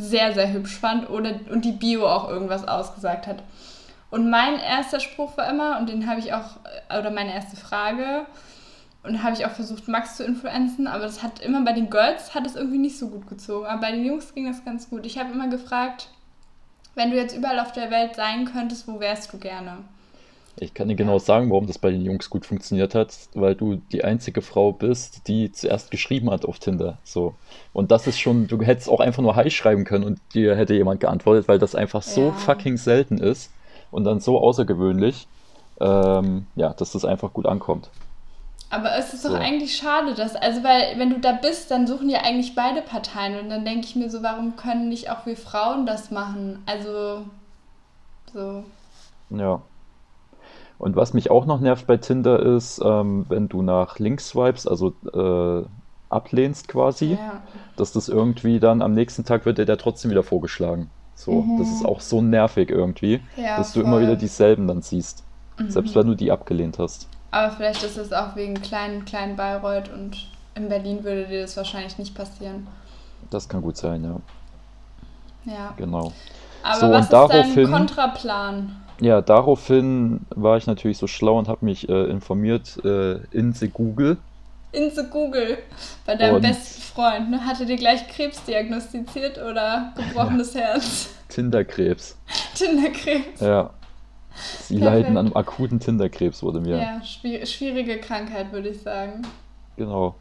sehr, 0.00 0.34
sehr 0.34 0.52
hübsch 0.52 0.78
fand 0.78 1.08
oder 1.10 1.34
und 1.50 1.64
die 1.64 1.72
Bio 1.72 2.06
auch 2.06 2.28
irgendwas 2.28 2.66
ausgesagt 2.66 3.26
hat. 3.26 3.42
Und 4.10 4.28
mein 4.28 4.58
erster 4.58 5.00
Spruch 5.00 5.36
war 5.36 5.48
immer, 5.48 5.78
und 5.78 5.88
den 5.88 6.08
habe 6.08 6.20
ich 6.20 6.32
auch, 6.32 6.56
äh, 6.88 6.98
oder 6.98 7.10
meine 7.10 7.32
erste 7.32 7.56
Frage, 7.56 8.26
und 9.02 9.22
habe 9.22 9.34
ich 9.34 9.46
auch 9.46 9.52
versucht, 9.52 9.88
Max 9.88 10.16
zu 10.16 10.24
influenzen, 10.24 10.86
aber 10.86 11.04
das 11.04 11.22
hat 11.22 11.40
immer 11.40 11.62
bei 11.62 11.72
den 11.72 11.88
Girls 11.88 12.34
hat 12.34 12.46
es 12.46 12.54
irgendwie 12.54 12.78
nicht 12.78 12.98
so 12.98 13.08
gut 13.08 13.28
gezogen. 13.28 13.66
Aber 13.66 13.80
bei 13.80 13.92
den 13.92 14.04
Jungs 14.04 14.34
ging 14.34 14.46
das 14.46 14.64
ganz 14.64 14.90
gut. 14.90 15.06
Ich 15.06 15.18
habe 15.18 15.32
immer 15.32 15.48
gefragt, 15.48 16.08
wenn 16.94 17.10
du 17.10 17.16
jetzt 17.16 17.34
überall 17.34 17.60
auf 17.60 17.72
der 17.72 17.90
Welt 17.90 18.16
sein 18.16 18.44
könntest, 18.44 18.86
wo 18.88 19.00
wärst 19.00 19.32
du 19.32 19.38
gerne? 19.38 19.78
Ich 20.62 20.74
kann 20.74 20.88
dir 20.88 20.94
genau 20.96 21.18
sagen, 21.18 21.50
warum 21.50 21.66
das 21.66 21.78
bei 21.78 21.90
den 21.90 22.04
Jungs 22.04 22.28
gut 22.28 22.44
funktioniert 22.44 22.94
hat, 22.94 23.16
weil 23.34 23.54
du 23.56 23.76
die 23.76 24.04
einzige 24.04 24.42
Frau 24.42 24.72
bist, 24.72 25.26
die 25.26 25.50
zuerst 25.52 25.90
geschrieben 25.90 26.30
hat 26.30 26.44
auf 26.44 26.58
Tinder. 26.58 27.00
So. 27.02 27.38
Und 27.72 27.90
das 27.90 28.06
ist 28.06 28.18
schon, 28.20 28.46
du 28.46 28.60
hättest 28.62 28.88
auch 28.90 29.00
einfach 29.00 29.22
nur 29.22 29.36
Hi 29.36 29.50
schreiben 29.50 29.84
können 29.84 30.04
und 30.04 30.20
dir 30.34 30.54
hätte 30.56 30.74
jemand 30.74 31.00
geantwortet, 31.00 31.48
weil 31.48 31.58
das 31.58 31.74
einfach 31.74 32.02
so 32.02 32.32
Ja. 32.32 32.32
fucking 32.32 32.76
selten 32.76 33.18
ist 33.18 33.54
und 33.90 34.04
dann 34.04 34.20
so 34.20 34.38
außergewöhnlich, 34.38 35.28
ähm, 35.80 36.48
ja, 36.54 36.74
dass 36.74 36.92
das 36.92 37.04
einfach 37.06 37.32
gut 37.32 37.46
ankommt. 37.46 37.90
Aber 38.70 38.96
es 38.96 39.12
ist 39.14 39.24
doch 39.24 39.30
So. 39.30 39.34
eigentlich 39.34 39.76
schade, 39.76 40.14
dass, 40.14 40.36
also 40.36 40.62
weil, 40.62 40.98
wenn 40.98 41.10
du 41.10 41.18
da 41.20 41.32
bist, 41.32 41.70
dann 41.70 41.86
suchen 41.86 42.08
ja 42.08 42.20
eigentlich 42.22 42.54
beide 42.54 42.82
Parteien. 42.82 43.38
Und 43.40 43.50
dann 43.50 43.64
denke 43.64 43.86
ich 43.86 43.96
mir 43.96 44.08
so, 44.10 44.22
warum 44.22 44.56
können 44.56 44.88
nicht 44.88 45.10
auch 45.10 45.26
wir 45.26 45.36
Frauen 45.36 45.86
das 45.86 46.10
machen? 46.10 46.62
Also, 46.66 47.24
so. 48.32 48.64
Ja. 49.30 49.69
Und 50.80 50.96
was 50.96 51.12
mich 51.14 51.30
auch 51.30 51.44
noch 51.46 51.60
nervt 51.60 51.86
bei 51.86 51.98
Tinder 51.98 52.40
ist, 52.40 52.80
ähm, 52.84 53.26
wenn 53.28 53.48
du 53.48 53.60
nach 53.62 53.98
links 53.98 54.30
swipes, 54.30 54.66
also 54.66 54.94
äh, 55.14 55.64
ablehnst 56.08 56.68
quasi, 56.68 57.12
Ja. 57.12 57.42
dass 57.76 57.92
das 57.92 58.08
irgendwie 58.08 58.58
dann 58.60 58.80
am 58.82 58.94
nächsten 58.94 59.24
Tag 59.24 59.44
wird 59.46 59.58
dir 59.58 59.66
der 59.66 59.76
trotzdem 59.78 60.10
wieder 60.10 60.22
vorgeschlagen. 60.24 60.90
So, 61.14 61.42
Mhm. 61.42 61.58
das 61.58 61.68
ist 61.70 61.84
auch 61.84 62.00
so 62.00 62.22
nervig 62.22 62.70
irgendwie, 62.70 63.20
Ja, 63.36 63.58
dass 63.58 63.72
du 63.74 63.80
voll. 63.80 63.88
immer 63.88 64.00
wieder 64.00 64.16
dieselben 64.16 64.66
dann 64.66 64.80
siehst, 64.80 65.22
Mhm. 65.58 65.70
selbst 65.70 65.94
wenn 65.94 66.06
du 66.06 66.14
die 66.14 66.32
abgelehnt 66.32 66.78
hast. 66.78 67.06
Aber 67.30 67.52
vielleicht 67.52 67.82
ist 67.82 67.98
es 67.98 68.12
auch 68.12 68.34
wegen 68.34 68.54
kleinen, 68.54 69.04
kleinen 69.04 69.36
Bayreuth 69.36 69.92
und 69.92 70.28
in 70.54 70.68
Berlin 70.70 71.04
würde 71.04 71.26
dir 71.28 71.42
das 71.42 71.56
wahrscheinlich 71.58 71.98
nicht 71.98 72.14
passieren. 72.14 72.66
Das 73.28 73.48
kann 73.50 73.60
gut 73.60 73.76
sein, 73.76 74.02
ja, 74.02 74.16
Ja. 75.52 75.74
genau. 75.76 76.12
Aber 76.62 76.74
So, 76.80 76.86
was 76.90 76.96
und 76.96 77.00
ist 77.02 77.12
dein 77.12 77.28
daraufhin- 77.28 77.70
Kontraplan? 77.70 78.76
Ja, 79.00 79.22
daraufhin 79.22 80.20
war 80.30 80.56
ich 80.58 80.66
natürlich 80.66 80.98
so 80.98 81.06
schlau 81.06 81.38
und 81.38 81.48
habe 81.48 81.64
mich 81.64 81.88
äh, 81.88 82.04
informiert 82.10 82.78
äh, 82.84 83.18
in 83.30 83.52
the 83.52 83.68
Google. 83.68 84.18
In 84.72 84.90
the 84.90 85.02
Google. 85.10 85.58
Bei 86.06 86.14
deinem 86.16 86.36
Und- 86.36 86.42
besten 86.42 86.82
Freund. 86.82 87.30
Ne? 87.30 87.44
Hatte 87.44 87.66
dir 87.66 87.76
gleich 87.76 88.06
Krebs 88.08 88.44
diagnostiziert 88.44 89.38
oder 89.38 89.92
gebrochenes 89.96 90.54
Herz? 90.54 91.08
Tinderkrebs. 91.28 92.16
Tinderkrebs. 92.54 93.40
Ja. 93.40 93.70
Sie 94.62 94.78
Perfekt. 94.78 95.02
leiden 95.04 95.16
an 95.16 95.32
akuten 95.34 95.80
Tinderkrebs, 95.80 96.42
wurde 96.42 96.60
mir. 96.60 96.76
Ja, 96.78 97.02
schwier 97.02 97.44
schwierige 97.46 97.98
Krankheit, 97.98 98.52
würde 98.52 98.68
ich 98.68 98.80
sagen. 98.80 99.22
Genau. 99.76 100.14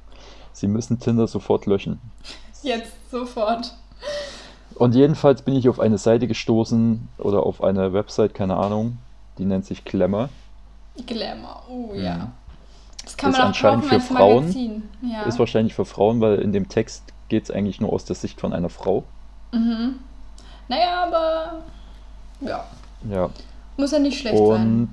Sie 0.51 0.67
müssen 0.67 0.99
Tinder 0.99 1.27
sofort 1.27 1.65
löschen. 1.67 1.99
Jetzt 2.63 2.91
sofort. 3.11 3.73
Und 4.79 4.95
jedenfalls 4.95 5.41
bin 5.41 5.55
ich 5.55 5.67
auf 5.69 5.79
eine 5.79 5.97
Seite 5.97 6.27
gestoßen 6.27 7.07
oder 7.17 7.43
auf 7.45 7.61
eine 7.63 7.93
Website, 7.93 8.33
keine 8.33 8.55
Ahnung, 8.55 8.97
die 9.37 9.45
nennt 9.45 9.65
sich 9.65 9.83
Glamour. 9.85 10.29
Glamour. 11.05 11.63
Oh 11.69 11.93
Mhm. 11.93 12.01
ja. 12.01 12.31
Das 13.03 13.17
kann 13.17 13.31
Ist 13.31 13.37
man 13.37 13.43
auch 13.43 13.47
anscheinend 13.49 13.89
kaufen 13.89 14.01
für 14.01 14.13
Frauen. 14.13 14.83
Ja. 15.01 15.23
Ist 15.23 15.39
wahrscheinlich 15.39 15.73
für 15.73 15.85
Frauen, 15.85 16.21
weil 16.21 16.39
in 16.39 16.53
dem 16.53 16.69
Text 16.69 17.03
geht 17.27 17.43
es 17.43 17.51
eigentlich 17.51 17.81
nur 17.81 17.91
aus 17.91 18.05
der 18.05 18.15
Sicht 18.15 18.39
von 18.39 18.53
einer 18.53 18.69
Frau. 18.69 19.03
mhm. 19.51 19.95
Naja, 20.67 21.03
aber 21.07 21.63
ja. 22.41 22.63
Ja. 23.09 23.29
Muss 23.77 23.91
ja 23.91 23.97
nicht 23.99 24.19
schlecht 24.19 24.37
sein. 24.37 24.45
Und 24.45 24.89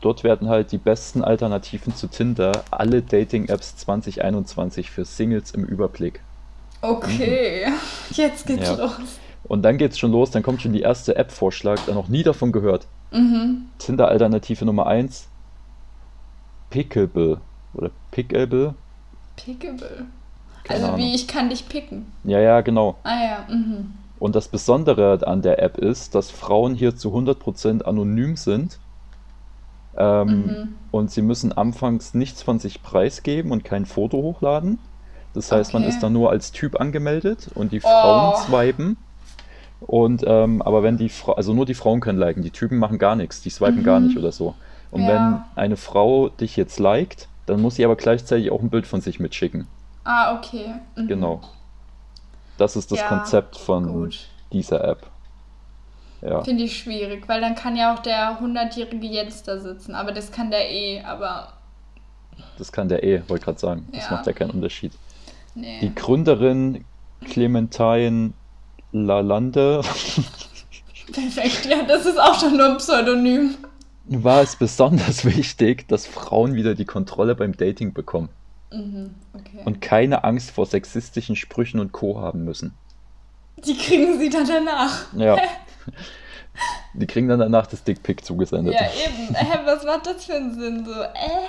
dort 0.00 0.22
werden 0.22 0.48
halt 0.48 0.70
die 0.70 0.78
besten 0.78 1.22
Alternativen 1.24 1.94
zu 1.96 2.06
Tinder, 2.06 2.52
alle 2.70 3.02
Dating-Apps 3.02 3.76
2021 3.78 4.90
für 4.90 5.04
Singles 5.04 5.50
im 5.50 5.64
Überblick. 5.64 6.20
Okay, 6.82 7.66
jetzt 8.10 8.46
geht's 8.46 8.68
Ja. 8.68 8.74
los. 8.74 8.92
Und 9.44 9.62
dann 9.62 9.78
geht's 9.78 9.98
schon 9.98 10.12
los, 10.12 10.30
dann 10.30 10.42
kommt 10.42 10.62
schon 10.62 10.72
die 10.72 10.80
erste 10.82 11.16
App-Vorschlag, 11.16 11.80
da 11.86 11.94
noch 11.94 12.08
nie 12.08 12.22
davon 12.22 12.52
gehört. 12.52 12.86
Mhm. 13.12 13.66
Tinder-Alternative 13.78 14.64
Nummer 14.64 14.86
1, 14.86 15.26
Pickable. 16.70 17.40
Oder 17.74 17.90
Pickable? 18.10 18.74
Pickable. 19.36 20.06
Keine 20.64 20.84
Also 20.84 20.96
wie 20.96 21.02
Ahnung. 21.02 21.14
ich 21.14 21.28
kann 21.28 21.50
dich 21.50 21.68
picken. 21.68 22.06
Ja, 22.24 22.38
ja, 22.40 22.60
genau. 22.60 22.96
Ah 23.02 23.22
ja, 23.22 23.46
mhm. 23.54 23.92
Und 24.18 24.36
das 24.36 24.48
Besondere 24.48 25.26
an 25.26 25.42
der 25.42 25.60
App 25.62 25.78
ist, 25.78 26.14
dass 26.14 26.30
Frauen 26.30 26.74
hier 26.74 26.96
zu 26.96 27.10
100% 27.12 27.82
anonym 27.82 28.36
sind 28.36 28.78
Ähm, 29.94 30.26
Mhm. 30.46 30.68
Und 30.90 31.10
sie 31.10 31.20
müssen 31.20 31.52
anfangs 31.52 32.14
nichts 32.14 32.42
von 32.42 32.58
sich 32.58 32.82
preisgeben 32.82 33.52
und 33.52 33.62
kein 33.62 33.84
Foto 33.84 34.16
hochladen. 34.18 34.78
Das 35.34 35.50
heißt, 35.50 35.72
man 35.72 35.82
Okay. 35.82 35.88
ist 35.88 36.02
dann 36.02 36.12
nur 36.12 36.30
als 36.30 36.52
Typ 36.52 36.80
angemeldet 36.80 37.48
und 37.54 37.72
die 37.72 37.80
Oh. 37.80 37.80
Frauen 37.80 38.34
swipen. 38.34 38.96
Und 39.80 40.22
ähm, 40.26 40.62
aber 40.62 40.82
wenn 40.82 40.96
die 40.96 41.08
Frau, 41.08 41.32
also 41.32 41.54
nur 41.54 41.66
die 41.66 41.74
Frauen 41.74 42.00
können 42.00 42.18
liken, 42.18 42.42
die 42.42 42.50
Typen 42.52 42.78
machen 42.78 42.98
gar 42.98 43.16
nichts, 43.16 43.40
die 43.42 43.50
swipen 43.50 43.82
gar 43.82 43.98
Mhm. 43.98 44.06
nicht 44.06 44.16
oder 44.16 44.32
so. 44.32 44.54
Und 44.90 45.02
Ja. 45.02 45.08
wenn 45.08 45.44
eine 45.56 45.76
Frau 45.76 46.28
dich 46.28 46.56
jetzt 46.56 46.78
liked, 46.78 47.28
dann 47.46 47.60
muss 47.60 47.76
sie 47.76 47.84
aber 47.84 47.96
gleichzeitig 47.96 48.50
auch 48.50 48.60
ein 48.62 48.70
Bild 48.70 48.86
von 48.86 49.00
sich 49.00 49.18
mitschicken. 49.18 49.66
Ah, 50.04 50.36
okay. 50.36 50.74
Mhm. 50.96 51.08
Genau. 51.08 51.40
Das 52.56 52.76
ist 52.76 52.90
das 52.92 52.98
Ja, 53.00 53.08
Konzept 53.08 53.56
von 53.56 53.86
Gut. 53.92 54.28
dieser 54.52 54.84
App. 54.84 55.10
Ja, 56.20 56.42
Finde 56.42 56.64
ich 56.64 56.78
schwierig, 56.78 57.28
weil 57.28 57.40
dann 57.40 57.56
kann 57.56 57.74
ja 57.74 57.92
auch 57.94 57.98
der 57.98 58.38
100-jährige 58.40 59.06
Jens 59.06 59.42
da 59.42 59.58
sitzen. 59.58 59.94
Aber 59.94 60.12
das 60.12 60.30
kann 60.30 60.50
der 60.50 60.70
eh, 60.70 61.02
aber 61.02 61.52
das 62.58 62.70
kann 62.72 62.88
der 62.88 63.02
eh, 63.02 63.22
wollte 63.28 63.44
gerade 63.46 63.58
sagen. 63.58 63.88
Das 63.92 64.10
macht 64.10 64.26
ja 64.26 64.32
keinen 64.32 64.50
Unterschied. 64.50 64.92
Nee. 65.54 65.80
Die 65.80 65.94
Gründerin 65.94 66.84
Clementine 67.24 68.32
Lalande 68.92 69.82
Perfekt, 71.12 71.66
ja, 71.66 71.82
das 71.84 72.06
ist 72.06 72.18
auch 72.20 72.38
schon 72.38 72.56
nur 72.56 72.66
ein 72.70 72.76
Pseudonym. 72.78 73.56
war 74.06 74.42
es 74.42 74.56
besonders 74.56 75.24
wichtig, 75.24 75.86
dass 75.88 76.06
Frauen 76.06 76.54
wieder 76.54 76.74
die 76.74 76.84
Kontrolle 76.84 77.34
beim 77.34 77.56
Dating 77.56 77.92
bekommen 77.92 78.28
Mhm, 78.72 79.14
okay. 79.34 79.60
und 79.66 79.82
keine 79.82 80.24
Angst 80.24 80.50
vor 80.50 80.64
sexistischen 80.64 81.36
Sprüchen 81.36 81.78
und 81.80 81.92
Co. 81.92 82.18
haben 82.20 82.44
müssen. 82.44 82.72
die 83.58 83.76
kriegen 83.76 84.18
sie 84.18 84.30
dann 84.30 84.46
danach. 84.46 85.12
Ja. 85.16 85.36
Die 86.94 87.06
kriegen 87.06 87.28
dann 87.28 87.38
danach 87.38 87.66
das 87.66 87.82
Dickpick 87.82 88.22
zugesendet. 88.22 88.74
Ja, 88.74 88.80
eben. 88.82 89.34
Hä, 89.34 89.58
was 89.64 89.84
macht 89.84 90.06
das 90.06 90.26
für 90.26 90.34
einen 90.34 90.54
Sinn? 90.54 90.84
So, 90.84 90.92
äh? 91.00 91.48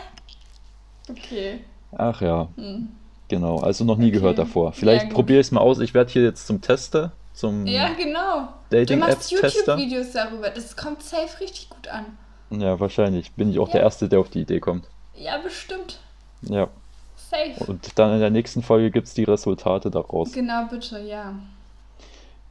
Okay. 1.10 1.60
Ach 1.98 2.22
ja, 2.22 2.48
Hm. 2.56 2.88
Genau. 3.36 3.60
Also 3.60 3.84
noch 3.86 3.98
nie 3.98 4.08
Okay. 4.08 4.20
gehört 4.20 4.38
davor. 4.38 4.74
Vielleicht 4.74 5.08
Ja, 5.08 5.14
probiere 5.14 5.40
ich 5.40 5.48
es 5.48 5.52
mal 5.52 5.62
aus. 5.62 5.80
Ich 5.80 5.94
werde 5.94 6.12
hier 6.12 6.24
jetzt 6.24 6.48
zum 6.48 6.62
Tester, 6.62 7.12
zum 7.34 7.66
Ja, 7.66 7.90
genau. 7.94 8.50
Du 8.70 8.96
machst. 8.98 9.32
YouTube-Videos 9.32 10.12
darüber. 10.12 10.50
Das 10.50 10.76
kommt 10.76 11.04
safe 11.04 11.40
richtig 11.40 11.70
gut 11.70 11.88
an. 11.88 12.06
Ja, 12.50 12.80
wahrscheinlich. 12.80 13.32
Bin 13.34 13.50
ich 13.50 13.60
auch 13.60 13.68
Ja. 13.70 13.74
der 13.74 13.82
Erste, 13.84 14.08
der 14.10 14.20
auf 14.20 14.30
die 14.30 14.42
Idee 14.42 14.60
kommt. 14.60 14.88
Ja, 15.16 15.38
bestimmt. 15.38 16.00
Ja. 16.42 16.68
Safe. 17.16 17.64
Und 17.72 17.98
dann 17.98 18.14
in 18.14 18.20
der 18.20 18.30
nächsten 18.30 18.62
Folge 18.62 18.92
gibt 18.92 19.08
es 19.08 19.14
die 19.14 19.24
Resultate 19.24 19.90
daraus. 19.90 20.32
Genau, 20.34 20.66
bitte, 20.70 21.00
ja. 21.00 21.34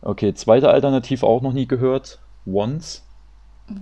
Okay, 0.01 0.35
zweite 0.35 0.69
Alternative 0.71 1.27
auch 1.27 1.43
noch 1.43 1.53
nie 1.53 1.67
gehört. 1.67 2.19
Once 2.47 3.03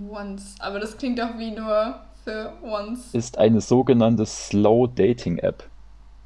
Once. 0.09 0.55
Aber 0.59 0.79
das 0.79 0.95
klingt 0.97 1.17
doch 1.19 1.37
wie 1.37 1.51
nur 1.51 1.95
für 2.23 2.53
once. 2.63 3.09
ist 3.13 3.37
eine 3.39 3.61
sogenannte 3.61 4.25
Slow 4.27 4.87
Dating 4.87 5.39
App. 5.39 5.63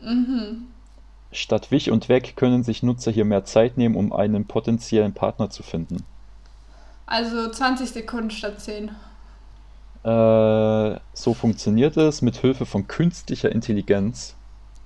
Mhm. 0.06 0.68
Statt 1.32 1.72
Wich 1.72 1.92
und 1.92 2.08
Weg 2.08 2.36
können 2.38 2.64
sich 2.64 2.84
Nutzer 2.84 3.12
hier 3.12 3.26
mehr 3.26 3.44
Zeit 3.44 3.78
nehmen, 3.78 3.96
um 3.96 4.14
einen 4.14 4.46
potenziellen 4.46 5.14
Partner 5.14 5.50
zu 5.50 5.64
finden. 5.64 6.06
Also 7.06 7.50
20 7.50 7.90
Sekunden 7.90 8.32
statt 8.32 8.62
10. 8.62 8.90
Äh, 10.04 11.00
so 11.14 11.34
funktioniert 11.34 11.98
es. 11.98 12.22
Mit 12.22 12.38
Hilfe 12.38 12.66
von 12.66 12.88
künstlicher 12.88 13.52
Intelligenz 13.52 14.36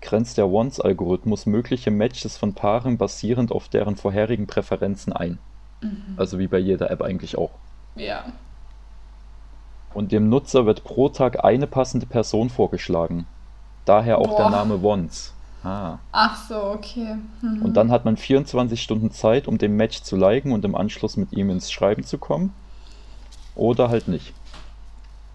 grenzt 0.01 0.38
der 0.38 0.47
Once-Algorithmus 0.47 1.45
mögliche 1.45 1.91
Matches 1.91 2.38
von 2.38 2.53
Paaren 2.53 2.97
basierend 2.97 3.51
auf 3.51 3.67
deren 3.67 3.97
vorherigen 3.97 4.47
Präferenzen 4.47 5.13
ein. 5.13 5.38
Mhm. 5.82 6.15
Also 6.17 6.39
wie 6.39 6.47
bei 6.47 6.58
jeder 6.58 6.89
App 6.89 7.01
eigentlich 7.01 7.38
auch. 7.38 7.51
Ja. 7.95 8.25
Und 9.93 10.12
dem 10.12 10.29
Nutzer 10.29 10.65
wird 10.65 10.84
pro 10.84 11.10
Tag 11.10 11.43
eine 11.43 11.67
passende 11.67 12.05
Person 12.05 12.49
vorgeschlagen. 12.49 13.25
Daher 13.86 14.20
auch 14.20 14.36
der 14.36 14.46
Boah. 14.46 14.50
Name 14.50 14.80
Once. 14.84 15.34
Ah. 15.63 15.98
Ach 16.12 16.48
so, 16.48 16.56
okay. 16.56 17.15
Mhm. 17.42 17.63
Und 17.63 17.74
dann 17.76 17.92
hat 17.92 18.06
man 18.06 18.18
24 18.18 18.82
Stunden 18.82 19.12
Zeit, 19.12 19.48
um 19.48 19.58
den 19.58 19.76
Match 19.76 20.04
zu 20.04 20.15
liken 20.15 20.52
und 20.52 20.63
im 20.63 20.76
Anschluss 20.76 21.18
mit 21.18 21.34
ihm 21.34 21.50
ins 21.50 21.72
Schreiben 21.72 22.04
zu 22.04 22.18
kommen. 22.18 22.54
Oder 23.56 23.89
halt 23.89 24.08
nicht. 24.08 24.34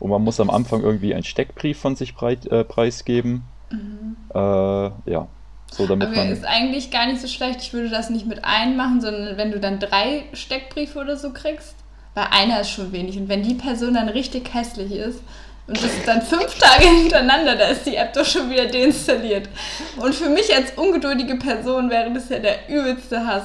Und 0.01 0.11
man 0.11 0.23
muss 0.23 0.41
am 0.41 0.51
Anfang 0.51 0.83
irgendwie 0.83 1.15
einen 1.15 1.25
Steckbrief 1.25 1.79
von 1.79 1.97
sich 1.97 2.15
breit, 2.15 2.47
äh, 2.47 2.65
preisgeben. 2.65 3.43
Mhm. 3.71 4.17
Äh, 4.35 4.39
ja, 4.39 5.29
so 5.71 5.87
damit 5.87 6.09
Aber 6.09 6.17
man. 6.17 6.31
ist 6.31 6.45
eigentlich 6.45 6.91
gar 6.91 7.07
nicht 7.07 7.21
so 7.21 7.29
schlecht. 7.29 7.61
Ich 7.61 7.73
würde 7.73 7.91
das 7.91 8.09
nicht 8.11 8.27
mit 8.27 8.45
einem 8.45 8.77
machen, 8.77 9.01
sondern 9.01 9.37
wenn 9.37 9.51
du 9.51 9.61
dann 9.61 9.79
drei 9.79 10.25
Steckbriefe 10.33 10.99
oder 10.99 11.17
so 11.17 11.33
kriegst, 11.33 11.75
weil 12.15 12.29
einer 12.31 12.61
ist 12.61 12.71
schon 12.71 12.93
wenig. 12.93 13.19
Und 13.19 13.29
wenn 13.29 13.43
die 13.43 13.55
Person 13.55 13.95
dann 13.95 14.09
richtig 14.09 14.55
hässlich 14.55 14.93
ist 14.93 15.21
und 15.67 15.77
das 15.77 15.85
ist 15.85 16.07
dann 16.07 16.21
fünf 16.23 16.59
Tage 16.59 16.85
hintereinander, 17.03 17.57
da 17.57 17.67
ist 17.67 17.85
die 17.87 17.97
App 17.97 18.13
doch 18.13 18.25
schon 18.25 18.51
wieder 18.51 18.67
deinstalliert. 18.67 19.49
Und 19.97 20.15
für 20.15 20.29
mich 20.29 20.55
als 20.55 20.73
ungeduldige 20.77 21.37
Person 21.37 21.89
wäre 21.91 22.13
das 22.13 22.29
ja 22.29 22.39
der 22.39 22.69
übelste 22.69 23.27
Hass. 23.27 23.45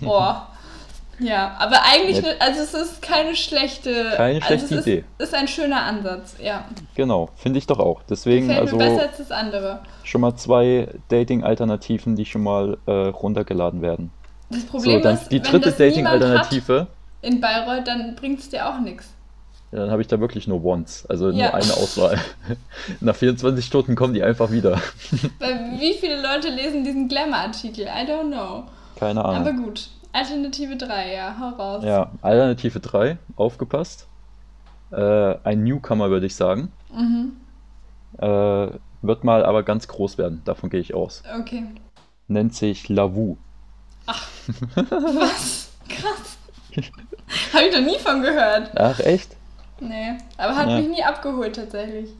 Boah. 0.00 0.48
Ja, 1.18 1.54
aber 1.60 1.76
eigentlich, 1.84 2.20
ne- 2.20 2.34
also 2.40 2.62
es 2.62 2.74
ist 2.74 3.00
keine 3.02 3.36
schlechte, 3.36 4.12
Keine 4.16 4.36
also 4.42 4.46
schlechte 4.46 4.64
es 4.64 4.72
ist, 4.80 4.86
Idee. 4.88 5.04
ist 5.18 5.34
ein 5.34 5.46
schöner 5.46 5.82
Ansatz, 5.82 6.34
ja. 6.42 6.64
Genau, 6.96 7.28
finde 7.36 7.58
ich 7.60 7.66
doch 7.66 7.78
auch. 7.78 8.02
Deswegen 8.08 8.48
Gefällt 8.48 8.62
also 8.66 8.76
mir 8.76 8.88
besser 8.88 9.02
als 9.02 9.16
das 9.18 9.30
andere. 9.30 9.80
schon 10.02 10.20
mal 10.22 10.34
zwei 10.34 10.88
Dating-Alternativen, 11.10 12.16
die 12.16 12.24
schon 12.24 12.42
mal 12.42 12.76
äh, 12.86 12.90
runtergeladen 12.90 13.82
werden. 13.82 14.10
Das 14.50 14.64
Problem 14.64 14.96
so, 14.96 15.00
dann 15.00 15.14
ist, 15.14 15.28
die 15.30 15.40
dritte 15.40 15.70
Dating-Alternative. 15.70 16.88
in 17.20 17.40
Bayreuth, 17.40 17.86
dann 17.86 18.16
bringt 18.16 18.40
es 18.40 18.48
dir 18.48 18.68
auch 18.68 18.80
nichts. 18.80 19.06
Ja, 19.72 19.78
dann 19.78 19.90
habe 19.90 20.02
ich 20.02 20.08
da 20.08 20.20
wirklich 20.20 20.46
nur 20.46 20.62
Once, 20.64 21.06
also 21.08 21.30
Ja. 21.30 21.46
nur 21.46 21.54
eine 21.54 21.72
Auswahl. 21.74 22.20
Nach 23.00 23.16
24 23.16 23.64
Stunden 23.64 23.94
kommen 23.96 24.12
die 24.14 24.22
einfach 24.22 24.50
wieder. 24.50 24.72
Weil 25.38 25.78
wie 25.80 25.94
viele 25.94 26.20
Leute 26.20 26.48
lesen 26.50 26.84
diesen 26.84 27.08
Glamour-Artikel? 27.08 27.86
I 27.86 28.06
don't 28.06 28.28
know. 28.30 28.64
Keine 28.96 29.24
Aber 29.24 29.34
Ahnung. 29.36 29.64
gut. 29.64 29.88
Alternative 30.12 30.76
3, 30.76 31.14
ja, 31.14 31.36
hau 31.40 31.48
raus. 31.56 31.84
Ja, 31.84 32.10
Alternative 32.20 32.80
3, 32.80 33.16
aufgepasst. 33.36 34.06
Äh, 34.90 35.36
ein 35.42 35.64
Newcomer 35.64 36.10
würde 36.10 36.26
ich 36.26 36.36
sagen. 36.36 36.70
Mhm. 36.94 37.32
Äh, 38.18 38.66
wird 39.00 39.24
mal 39.24 39.42
aber 39.46 39.62
ganz 39.62 39.88
groß 39.88 40.18
werden, 40.18 40.42
davon 40.44 40.68
gehe 40.68 40.80
ich 40.80 40.92
aus. 40.92 41.22
Okay. 41.40 41.64
Nennt 42.28 42.54
sich 42.54 42.90
Lavu. 42.90 43.36
Was? 44.06 45.70
Krass. 45.88 46.36
Habe 47.54 47.64
ich 47.64 47.72
noch 47.74 47.80
nie 47.84 47.98
von 47.98 48.20
gehört. 48.20 48.70
Ach, 48.76 49.00
echt? 49.00 49.34
Nee. 49.82 50.18
Aber 50.36 50.56
hat 50.56 50.68
Ja. 50.68 50.78
mich 50.78 50.88
nie 50.88 51.02
abgeholt 51.02 51.56
tatsächlich. 51.56 52.10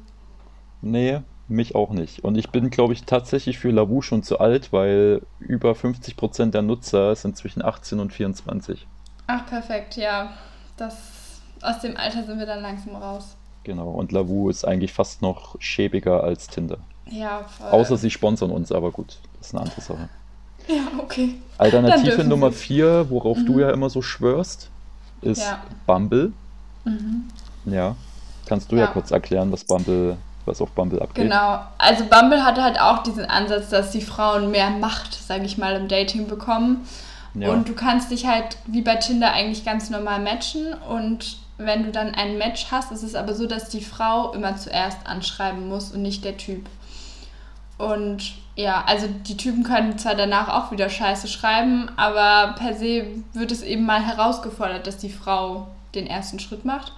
Nee, 0.80 1.20
mich 1.48 1.74
auch 1.74 1.90
nicht. 1.90 2.24
Und 2.24 2.36
ich 2.36 2.50
bin, 2.50 2.70
glaube 2.70 2.92
ich, 2.92 3.04
tatsächlich 3.04 3.58
für 3.58 3.70
Lavu 3.70 4.02
schon 4.02 4.22
zu 4.22 4.40
alt, 4.40 4.72
weil 4.72 5.22
über 5.38 5.72
50% 5.74 6.50
der 6.54 6.62
Nutzer 6.62 7.14
sind 7.14 7.36
zwischen 7.36 7.62
18 7.64 8.00
und 8.00 8.12
24. 8.12 8.86
Ach, 9.26 9.46
perfekt, 9.46 9.96
ja. 9.96 10.32
Das, 10.76 11.40
aus 11.60 11.78
dem 11.80 11.96
Alter 11.96 12.24
sind 12.24 12.38
wir 12.38 12.46
dann 12.46 12.62
langsam 12.62 12.96
raus. 12.96 13.36
Genau, 13.64 13.90
und 13.90 14.10
Lavu 14.10 14.48
ist 14.50 14.64
eigentlich 14.66 14.92
fast 14.92 15.22
noch 15.22 15.54
schäbiger 15.60 16.24
als 16.24 16.48
Tinder. 16.48 16.78
Ja, 17.06 17.44
voll. 17.44 17.68
Außer 17.70 17.96
sie 17.96 18.10
sponsern 18.10 18.50
uns, 18.50 18.72
aber 18.72 18.90
gut, 18.90 19.18
das 19.38 19.48
ist 19.48 19.54
eine 19.54 19.62
andere 19.62 19.80
Sache. 19.80 20.08
Ja, 20.66 20.82
okay. 20.98 21.34
Alternative 21.58 22.24
Nummer 22.24 22.50
sie. 22.50 22.58
4, 22.58 23.10
worauf 23.10 23.38
du 23.44 23.52
Mhm. 23.54 23.58
ja 23.60 23.70
immer 23.70 23.90
so 23.90 24.02
schwörst, 24.02 24.70
ist 25.20 25.42
Ja. 25.42 25.62
Bumble. 25.86 26.32
Mhm. 26.84 27.24
Ja. 27.64 27.96
Kannst 28.46 28.72
du 28.72 28.76
ja. 28.76 28.82
Ja. 28.82 28.86
kurz 28.88 29.10
erklären, 29.10 29.52
was 29.52 29.64
Bumble, 29.64 30.16
was 30.44 30.60
auf 30.60 30.70
Bumble 30.70 31.00
abgeht? 31.00 31.24
Genau. 31.24 31.60
Also 31.78 32.04
Bumble 32.04 32.44
hatte 32.44 32.62
halt 32.62 32.80
auch 32.80 33.02
diesen 33.02 33.24
Ansatz, 33.24 33.68
dass 33.68 33.90
die 33.90 34.00
Frauen 34.00 34.50
mehr 34.50 34.70
Macht, 34.70 35.14
sage 35.14 35.44
ich 35.44 35.58
mal, 35.58 35.76
im 35.76 35.88
Dating 35.88 36.26
bekommen. 36.26 36.86
Ja. 37.34 37.50
Und 37.50 37.68
du 37.68 37.74
kannst 37.74 38.10
dich 38.10 38.26
halt 38.26 38.58
wie 38.66 38.82
bei 38.82 38.96
Tinder 38.96 39.32
eigentlich 39.32 39.64
ganz 39.64 39.90
normal 39.90 40.20
matchen. 40.20 40.74
Und 40.88 41.38
wenn 41.58 41.84
du 41.84 41.90
dann 41.90 42.14
ein 42.14 42.38
Match 42.38 42.66
hast, 42.70 42.92
ist 42.92 43.02
es 43.02 43.14
aber 43.14 43.34
so, 43.34 43.46
dass 43.46 43.68
die 43.68 43.82
Frau 43.82 44.32
immer 44.32 44.56
zuerst 44.56 45.06
anschreiben 45.06 45.68
muss 45.68 45.92
und 45.92 46.02
nicht 46.02 46.24
der 46.24 46.36
Typ. 46.36 46.66
Und 47.78 48.34
ja, 48.54 48.84
also 48.86 49.06
die 49.08 49.36
Typen 49.36 49.64
können 49.64 49.98
zwar 49.98 50.14
danach 50.14 50.48
auch 50.48 50.72
wieder 50.72 50.90
Scheiße 50.90 51.26
schreiben, 51.26 51.90
aber 51.96 52.54
per 52.54 52.74
se 52.74 53.06
wird 53.32 53.50
es 53.50 53.62
eben 53.62 53.86
mal 53.86 54.04
herausgefordert, 54.04 54.86
dass 54.86 54.98
die 54.98 55.10
Frau 55.10 55.68
den 55.94 56.06
ersten 56.06 56.38
Schritt 56.38 56.64
macht. 56.64 56.92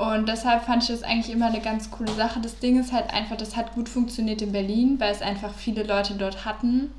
Und 0.00 0.30
deshalb 0.30 0.64
fand 0.64 0.82
ich 0.82 0.88
das 0.88 1.02
eigentlich 1.02 1.30
immer 1.30 1.48
eine 1.48 1.60
ganz 1.60 1.90
coole 1.90 2.12
Sache. 2.12 2.40
Das 2.40 2.58
Ding 2.58 2.80
ist 2.80 2.90
halt 2.90 3.12
einfach, 3.12 3.36
das 3.36 3.54
hat 3.54 3.74
gut 3.74 3.86
funktioniert 3.86 4.40
in 4.40 4.50
Berlin, 4.50 4.98
weil 4.98 5.12
es 5.12 5.20
einfach 5.20 5.52
viele 5.52 5.82
Leute 5.82 6.14
dort 6.14 6.46
hatten. 6.46 6.90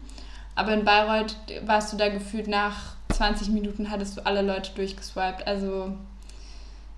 Aber 0.53 0.73
in 0.75 0.85
Bayreuth 0.85 1.35
warst 1.65 1.91
du 1.91 1.97
da 1.97 2.09
gefühlt 2.09 2.47
nach 2.47 2.93
20 3.11 3.49
Minuten 3.49 3.89
hattest 3.89 4.17
du 4.17 4.25
alle 4.27 4.43
Leute 4.43 4.71
durchgeswiped. 4.75 5.47
Also 5.47 5.93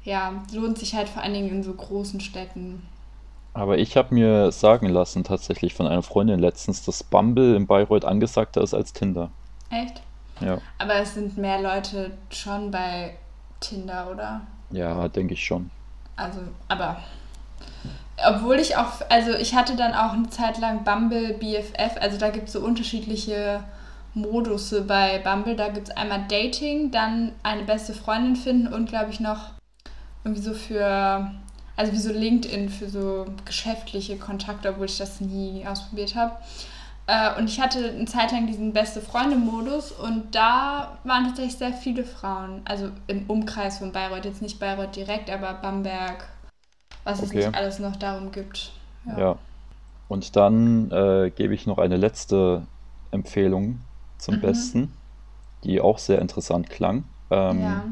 ja, 0.04 0.44
lohnt 0.52 0.78
sich 0.78 0.94
halt 0.94 1.08
vor 1.08 1.24
allen 1.24 1.36
Dingen 1.36 1.50
in 1.50 1.64
so 1.64 1.74
großen 1.74 2.20
Städten. 2.20 2.86
Aber 3.54 3.78
ich 3.78 3.96
habe 3.96 4.14
mir 4.14 4.52
sagen 4.52 4.90
lassen, 4.90 5.24
tatsächlich 5.24 5.74
von 5.74 5.88
einer 5.88 6.04
Freundin 6.04 6.40
letztens, 6.40 6.84
dass 6.84 7.02
Bumble 7.02 7.56
in 7.56 7.66
Bayreuth 7.66 8.04
angesagter 8.04 8.62
ist 8.62 8.74
als 8.74 8.92
Tinder. 8.92 9.32
Echt? 9.70 10.02
Ja, 10.42 10.58
Aber 10.80 10.96
es 10.96 11.14
sind 11.14 11.38
mehr 11.38 11.62
Leute 11.62 12.12
schon 12.30 12.72
bei 12.72 13.16
Tinder, 13.62 14.10
oder? 14.12 14.42
ja, 14.72 15.08
denke 15.08 15.36
ich 15.36 15.46
schon. 15.46 15.70
Also, 16.16 16.40
aber 16.68 16.98
Obwohl 18.26 18.60
ich 18.60 18.78
auch, 18.78 19.02
also 19.10 19.32
ich 19.34 19.56
hatte 19.56 19.76
dann 19.76 19.94
auch 19.94 20.14
eine 20.14 20.30
Zeit 20.30 20.60
lang 20.60 20.84
Bumble 20.84 21.34
BFF, 21.34 21.98
also 22.00 22.18
da 22.18 22.30
gibt 22.30 22.48
es 22.48 22.54
so 22.54 22.60
unterschiedliche 22.60 23.64
Modus 24.14 24.74
bei 24.88 25.20
Bumble. 25.20 25.56
Da 25.56 25.70
gibt 25.70 25.90
es 25.90 25.98
einmal 25.98 26.26
Dating, 26.30 26.92
dann 26.92 27.34
eine 27.42 27.64
beste 27.64 27.94
Freundin 27.94 28.36
finden 28.36 28.72
und 28.72 28.90
glaube 28.90 29.12
ich 29.12 29.20
noch 29.20 29.52
irgendwie 30.24 30.42
so 30.44 30.54
für, 30.54 31.32
also 31.76 31.92
wie 31.92 31.98
so 31.98 32.12
LinkedIn 32.12 32.70
für 32.70 32.90
so 32.90 33.26
geschäftliche 33.46 34.18
Kontakte, 34.18 34.70
obwohl 34.70 34.86
ich 34.86 34.98
das 34.98 35.20
nie 35.20 35.66
ausprobiert 35.68 36.16
habe. 36.16 36.34
Äh, 37.06 37.38
und 37.38 37.50
ich 37.50 37.60
hatte 37.60 37.90
eine 37.90 38.06
Zeit 38.06 38.32
lang 38.32 38.48
diesen 38.48 38.72
beste 38.72 39.02
Freunde-Modus 39.02 39.92
und 39.92 40.34
da 40.34 40.98
waren 41.04 41.26
tatsächlich 41.26 41.58
sehr 41.58 41.74
viele 41.74 42.06
Frauen. 42.06 42.62
Also 42.66 42.90
im 43.08 43.26
Umkreis 43.28 43.80
von 43.80 43.92
Bayreuth, 43.92 44.26
jetzt 44.26 44.42
nicht 44.42 44.60
Bayreuth 44.60 44.96
direkt, 44.96 45.30
aber 45.30 45.54
Bamberg, 45.56 46.30
was 47.04 47.20
okay. 47.20 47.40
es 47.40 47.46
nicht 47.48 47.58
alles 47.58 47.80
noch 47.80 47.98
darum 47.98 48.32
gibt. 48.32 48.72
Ja. 49.06 49.20
ja. 49.20 49.38
Und 50.08 50.36
dann 50.36 50.92
äh, 50.92 51.32
gebe 51.36 51.54
ich 51.54 51.66
noch 51.68 51.78
eine 51.78 51.98
letzte 51.98 52.66
Empfehlung 53.12 53.82
zum 54.18 54.36
mhm. 54.36 54.42
Besten, 54.42 54.94
die 55.64 55.82
auch 55.82 55.98
sehr 55.98 56.20
interessant 56.20 56.70
klang. 56.70 57.04
Ähm, 57.32 57.62
ja. 57.62 57.84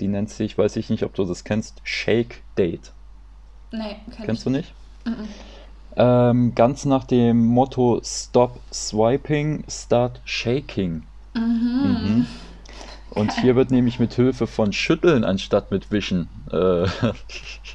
Die 0.00 0.08
nennt 0.08 0.30
sich, 0.30 0.58
weiß 0.58 0.76
ich 0.76 0.90
nicht, 0.90 1.04
ob 1.04 1.14
du 1.14 1.24
das 1.24 1.44
kennst, 1.44 1.80
Shake 1.84 2.42
Date. 2.58 2.92
Nee, 3.70 3.96
kenn 4.14 4.26
Kennst 4.26 4.46
du 4.46 4.50
nicht? 4.50 4.74
Mhm. 5.04 5.28
Ähm, 5.96 6.54
ganz 6.54 6.84
nach 6.84 7.04
dem 7.04 7.46
Motto 7.46 8.00
Stop 8.04 8.60
Swiping, 8.72 9.64
Start 9.68 10.20
Shaking. 10.24 11.04
Mhm. 11.34 11.42
Mhm. 11.42 12.26
Und 13.16 13.32
hier 13.40 13.56
wird 13.56 13.70
nämlich 13.70 13.98
mit 13.98 14.12
Hilfe 14.12 14.46
von 14.46 14.74
Schütteln 14.74 15.24
anstatt 15.24 15.70
mit 15.70 15.90
Wischen 15.90 16.28
äh, 16.50 16.54
oh, 16.54 16.86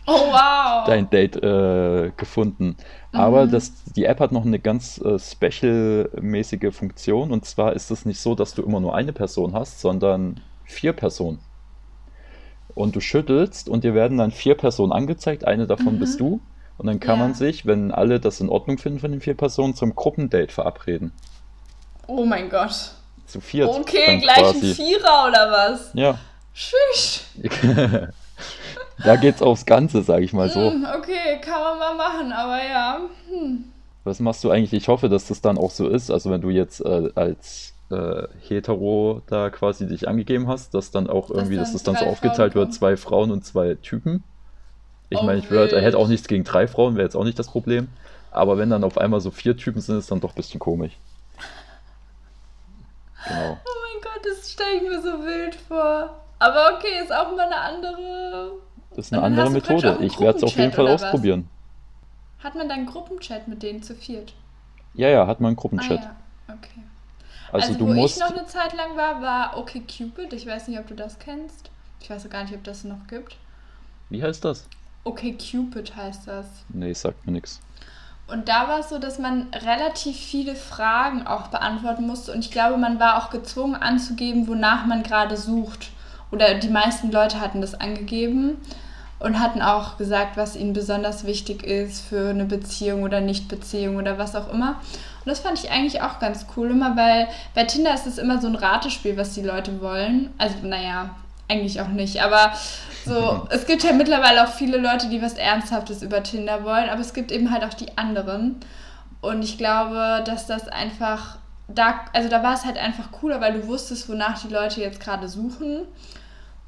wow. 0.06 0.84
dein 0.86 1.10
Date 1.10 1.36
äh, 1.38 2.12
gefunden. 2.16 2.76
Mhm. 3.12 3.20
Aber 3.20 3.48
das, 3.48 3.84
die 3.86 4.06
App 4.06 4.20
hat 4.20 4.32
noch 4.32 4.46
eine 4.46 4.60
ganz 4.60 5.02
äh, 5.02 5.18
special-mäßige 5.18 6.72
Funktion. 6.72 7.32
Und 7.32 7.46
zwar 7.46 7.74
ist 7.74 7.90
es 7.90 8.06
nicht 8.06 8.20
so, 8.20 8.36
dass 8.36 8.54
du 8.54 8.62
immer 8.62 8.80
nur 8.80 8.94
eine 8.94 9.14
Person 9.14 9.54
hast, 9.54 9.82
sondern 9.82 10.42
vier 10.64 10.94
Personen. 10.94 11.40
Und 12.76 12.96
du 12.96 13.00
schüttelst 13.00 13.68
und 13.68 13.84
dir 13.84 13.96
werden 13.96 14.20
dann 14.20 14.30
vier 14.30 14.54
Personen 14.54 14.92
angezeigt. 14.92 15.46
Eine 15.46 15.66
davon 15.66 15.98
bist 15.98 16.20
mhm. 16.20 16.24
du. 16.24 16.42
Und 16.78 16.88
dann 16.88 17.00
kann 17.00 17.20
ja. 17.20 17.26
man 17.26 17.34
sich, 17.34 17.66
wenn 17.66 17.92
alle 17.92 18.20
das 18.20 18.40
in 18.40 18.50
Ordnung 18.50 18.78
finden 18.78 19.00
von 19.00 19.12
den 19.12 19.22
vier 19.22 19.36
Personen, 19.36 19.76
zum 19.76 19.96
Gruppendate 19.96 20.52
verabreden. 20.52 21.12
Oh 22.08 22.26
mein 22.26 22.50
Gott. 22.50 22.92
Zu 23.28 23.40
viert. 23.40 23.70
Okay, 23.70 24.20
gleich 24.20 24.38
quasi. 24.38 24.70
ein 24.72 24.76
Vierer 24.76 25.28
oder 25.28 25.52
was? 25.52 25.92
Ja. 25.94 26.20
Tschüss. 26.54 27.26
da 29.04 29.16
geht's 29.16 29.42
aufs 29.42 29.66
Ganze, 29.66 30.02
sag 30.04 30.22
ich 30.22 30.34
mal 30.34 30.50
so. 30.50 30.72
Hm, 30.72 30.86
okay, 30.98 31.40
kann 31.42 31.62
man 31.62 31.80
mal 31.80 31.96
machen, 31.96 32.32
aber 32.32 32.58
ja. 32.58 33.00
Hm. 33.30 33.66
Was 34.04 34.20
machst 34.20 34.44
du 34.44 34.50
eigentlich? 34.50 34.74
Ich 34.74 34.88
hoffe, 34.88 35.10
dass 35.10 35.28
das 35.28 35.42
dann 35.42 35.58
auch 35.58 35.72
so 35.72 35.88
ist. 35.88 36.10
Also 36.10 36.32
wenn 36.32 36.42
du 36.42 36.50
jetzt 36.50 36.84
äh, 36.84 37.12
als 37.16 37.74
äh, 37.92 38.28
hetero 38.42 39.22
da 39.28 39.50
quasi 39.50 39.88
dich 39.88 40.08
angegeben 40.08 40.48
hast, 40.48 40.74
dass 40.74 40.92
dann 40.92 41.08
auch 41.08 41.30
irgendwie, 41.30 41.58
dass 41.58 41.74
das 41.74 41.84
dann 41.84 41.96
so 41.96 42.06
aufgeteilt 42.06 42.56
wird, 42.56 42.74
zwei 42.74 42.98
Frauen 42.98 43.32
und 43.32 43.46
zwei 43.46 43.76
Typen. 43.76 44.24
Ich 45.12 45.20
oh, 45.20 45.24
meine, 45.24 45.40
ich 45.40 45.52
würde, 45.52 45.76
er 45.76 45.82
hätte 45.82 45.98
auch 45.98 46.08
nichts 46.08 46.30
gegen 46.30 46.46
drei 46.46 46.68
Frauen, 46.68 46.96
wäre 46.96 47.04
jetzt 47.04 47.16
auch 47.16 47.26
nicht 47.26 47.38
das 47.38 47.48
Problem. 47.48 47.90
Aber 48.32 48.58
wenn 48.58 48.70
dann 48.70 48.86
auf 48.86 48.98
einmal 48.98 49.20
so 49.20 49.30
vier 49.30 49.58
Typen 49.58 49.82
sind, 49.82 49.98
ist 49.98 50.10
dann 50.10 50.22
doch 50.22 50.32
ein 50.32 50.36
bisschen 50.36 50.60
komisch. 50.60 50.94
Genau. 53.28 53.58
Oh 53.62 53.78
mein 53.84 54.02
Gott, 54.02 54.22
das 54.24 54.50
stelle 54.50 54.78
ich 54.78 54.84
mir 54.84 55.02
so 55.02 55.26
wild 55.26 55.54
vor. 55.56 56.18
Aber 56.40 56.78
okay, 56.78 57.04
ist 57.04 57.14
auch 57.14 57.36
mal 57.36 57.46
eine 57.46 57.58
andere. 57.58 58.54
Das 58.92 59.08
ist 59.08 59.14
eine 59.14 59.22
andere 59.22 59.50
Methode. 59.50 59.98
Ich 60.00 60.18
werde 60.18 60.38
es 60.38 60.44
auf 60.46 60.56
jeden 60.56 60.72
Fall 60.72 60.88
ausprobieren. 60.88 61.50
Hat 62.42 62.56
man 62.56 62.70
dann 62.70 62.86
Gruppenchat 62.86 63.50
mit 63.50 63.62
denen 63.62 63.84
zu 63.84 63.94
viert? 63.94 64.34
Ja, 64.94 65.10
ja, 65.10 65.28
hat 65.28 65.42
man 65.42 65.50
einen 65.50 65.56
Gruppenchat. 65.58 66.00
Ah, 66.00 66.16
ja. 66.48 66.56
Okay. 66.56 66.84
Also, 67.52 67.68
also 67.68 67.80
du 67.80 67.88
wo 67.88 67.94
musst... 67.94 68.16
ich 68.16 68.24
noch 68.24 68.32
eine 68.32 68.46
Zeit 68.48 68.74
lang 68.78 68.96
war, 68.96 69.22
war 69.22 69.58
OkCupid. 69.58 70.32
Ich 70.32 70.48
weiß 70.48 70.70
nicht, 70.70 70.80
ob 70.80 70.88
du 70.88 70.96
das 70.96 71.20
kennst. 71.20 71.70
Ich 72.00 72.10
weiß 72.10 72.30
gar 72.30 72.44
nicht, 72.44 72.56
ob 72.56 72.64
das 72.64 72.86
noch 72.86 73.08
gibt. 73.08 73.36
Wie 74.10 74.24
heißt 74.24 74.46
das? 74.46 74.68
Okay, 75.04 75.36
Cupid 75.38 75.96
heißt 75.96 76.28
das. 76.28 76.46
Nee, 76.70 76.94
sagt 76.94 77.26
mir 77.26 77.34
nichts. 77.34 77.60
Und 78.28 78.48
da 78.48 78.68
war 78.68 78.80
es 78.80 78.90
so, 78.90 78.98
dass 78.98 79.20
man 79.20 79.48
relativ 79.54 80.16
viele 80.16 80.56
Fragen 80.56 81.28
auch 81.28 81.48
beantworten 81.48 82.08
musste. 82.08 82.32
Und 82.32 82.40
ich 82.40 82.52
glaube, 82.52 82.78
man 82.78 83.00
war 83.00 83.18
auch 83.18 83.30
gezwungen 83.30 83.76
anzugeben, 83.76 84.48
wonach 84.48 84.86
man 84.86 85.04
gerade 85.04 85.36
sucht. 85.36 85.90
Oder 86.32 86.56
die 86.56 86.70
meisten 86.70 87.12
Leute 87.12 87.42
hatten 87.42 87.60
das 87.60 87.74
angegeben 87.74 88.58
und 89.20 89.40
hatten 89.40 89.62
auch 89.62 89.98
gesagt, 89.98 90.38
was 90.38 90.56
ihnen 90.56 90.74
besonders 90.74 91.26
wichtig 91.26 91.64
ist 91.64 92.02
für 92.02 92.30
eine 92.30 92.46
Beziehung 92.46 93.04
oder 93.04 93.20
Nichtbeziehung 93.22 93.98
oder 93.98 94.18
was 94.18 94.36
auch 94.36 94.52
immer. 94.52 94.80
Und 95.24 95.28
das 95.28 95.42
fand 95.42 95.60
ich 95.60 95.70
eigentlich 95.70 96.02
auch 96.02 96.20
ganz 96.20 96.46
cool, 96.56 96.72
immer 96.72 96.96
weil 96.96 97.28
bei 97.54 97.66
Tinder 97.66 97.94
ist 97.94 98.08
es 98.08 98.18
immer 98.18 98.40
so 98.40 98.48
ein 98.48 98.56
Ratespiel, 98.56 99.18
was 99.18 99.34
die 99.34 99.44
Leute 99.44 99.82
wollen. 99.82 100.32
Also, 100.38 100.56
naja, 100.64 101.12
eigentlich 101.48 101.82
auch 101.82 101.90
nicht, 101.90 102.24
aber 102.24 102.54
so, 103.06 103.48
es 103.50 103.66
gibt 103.66 103.84
ja 103.84 103.94
mittlerweile 103.94 104.44
auch 104.46 104.52
viele 104.52 104.78
Leute, 104.78 105.10
die 105.10 105.22
was 105.22 105.34
Ernsthaftes 105.34 106.02
über 106.02 106.24
Tinder 106.24 106.64
wollen, 106.64 106.90
aber 106.90 107.02
es 107.02 107.14
gibt 107.14 107.32
eben 107.32 107.52
halt 107.52 107.64
auch 107.64 107.74
die 107.74 107.98
anderen. 107.98 108.58
Und 109.22 109.44
ich 109.44 109.58
glaube, 109.58 110.24
dass 110.26 110.48
das 110.48 110.68
einfach, 110.68 111.38
da, 111.68 112.02
also 112.14 112.30
da 112.30 112.44
war 112.44 112.54
es 112.54 112.66
halt 112.66 112.78
einfach 112.78 113.12
cooler, 113.12 113.40
weil 113.40 113.54
du 113.54 113.68
wusstest, 113.68 114.10
wonach 114.10 114.42
die 114.42 114.54
Leute 114.54 114.82
jetzt 114.82 115.00
gerade 115.00 115.28
suchen. 115.28 115.88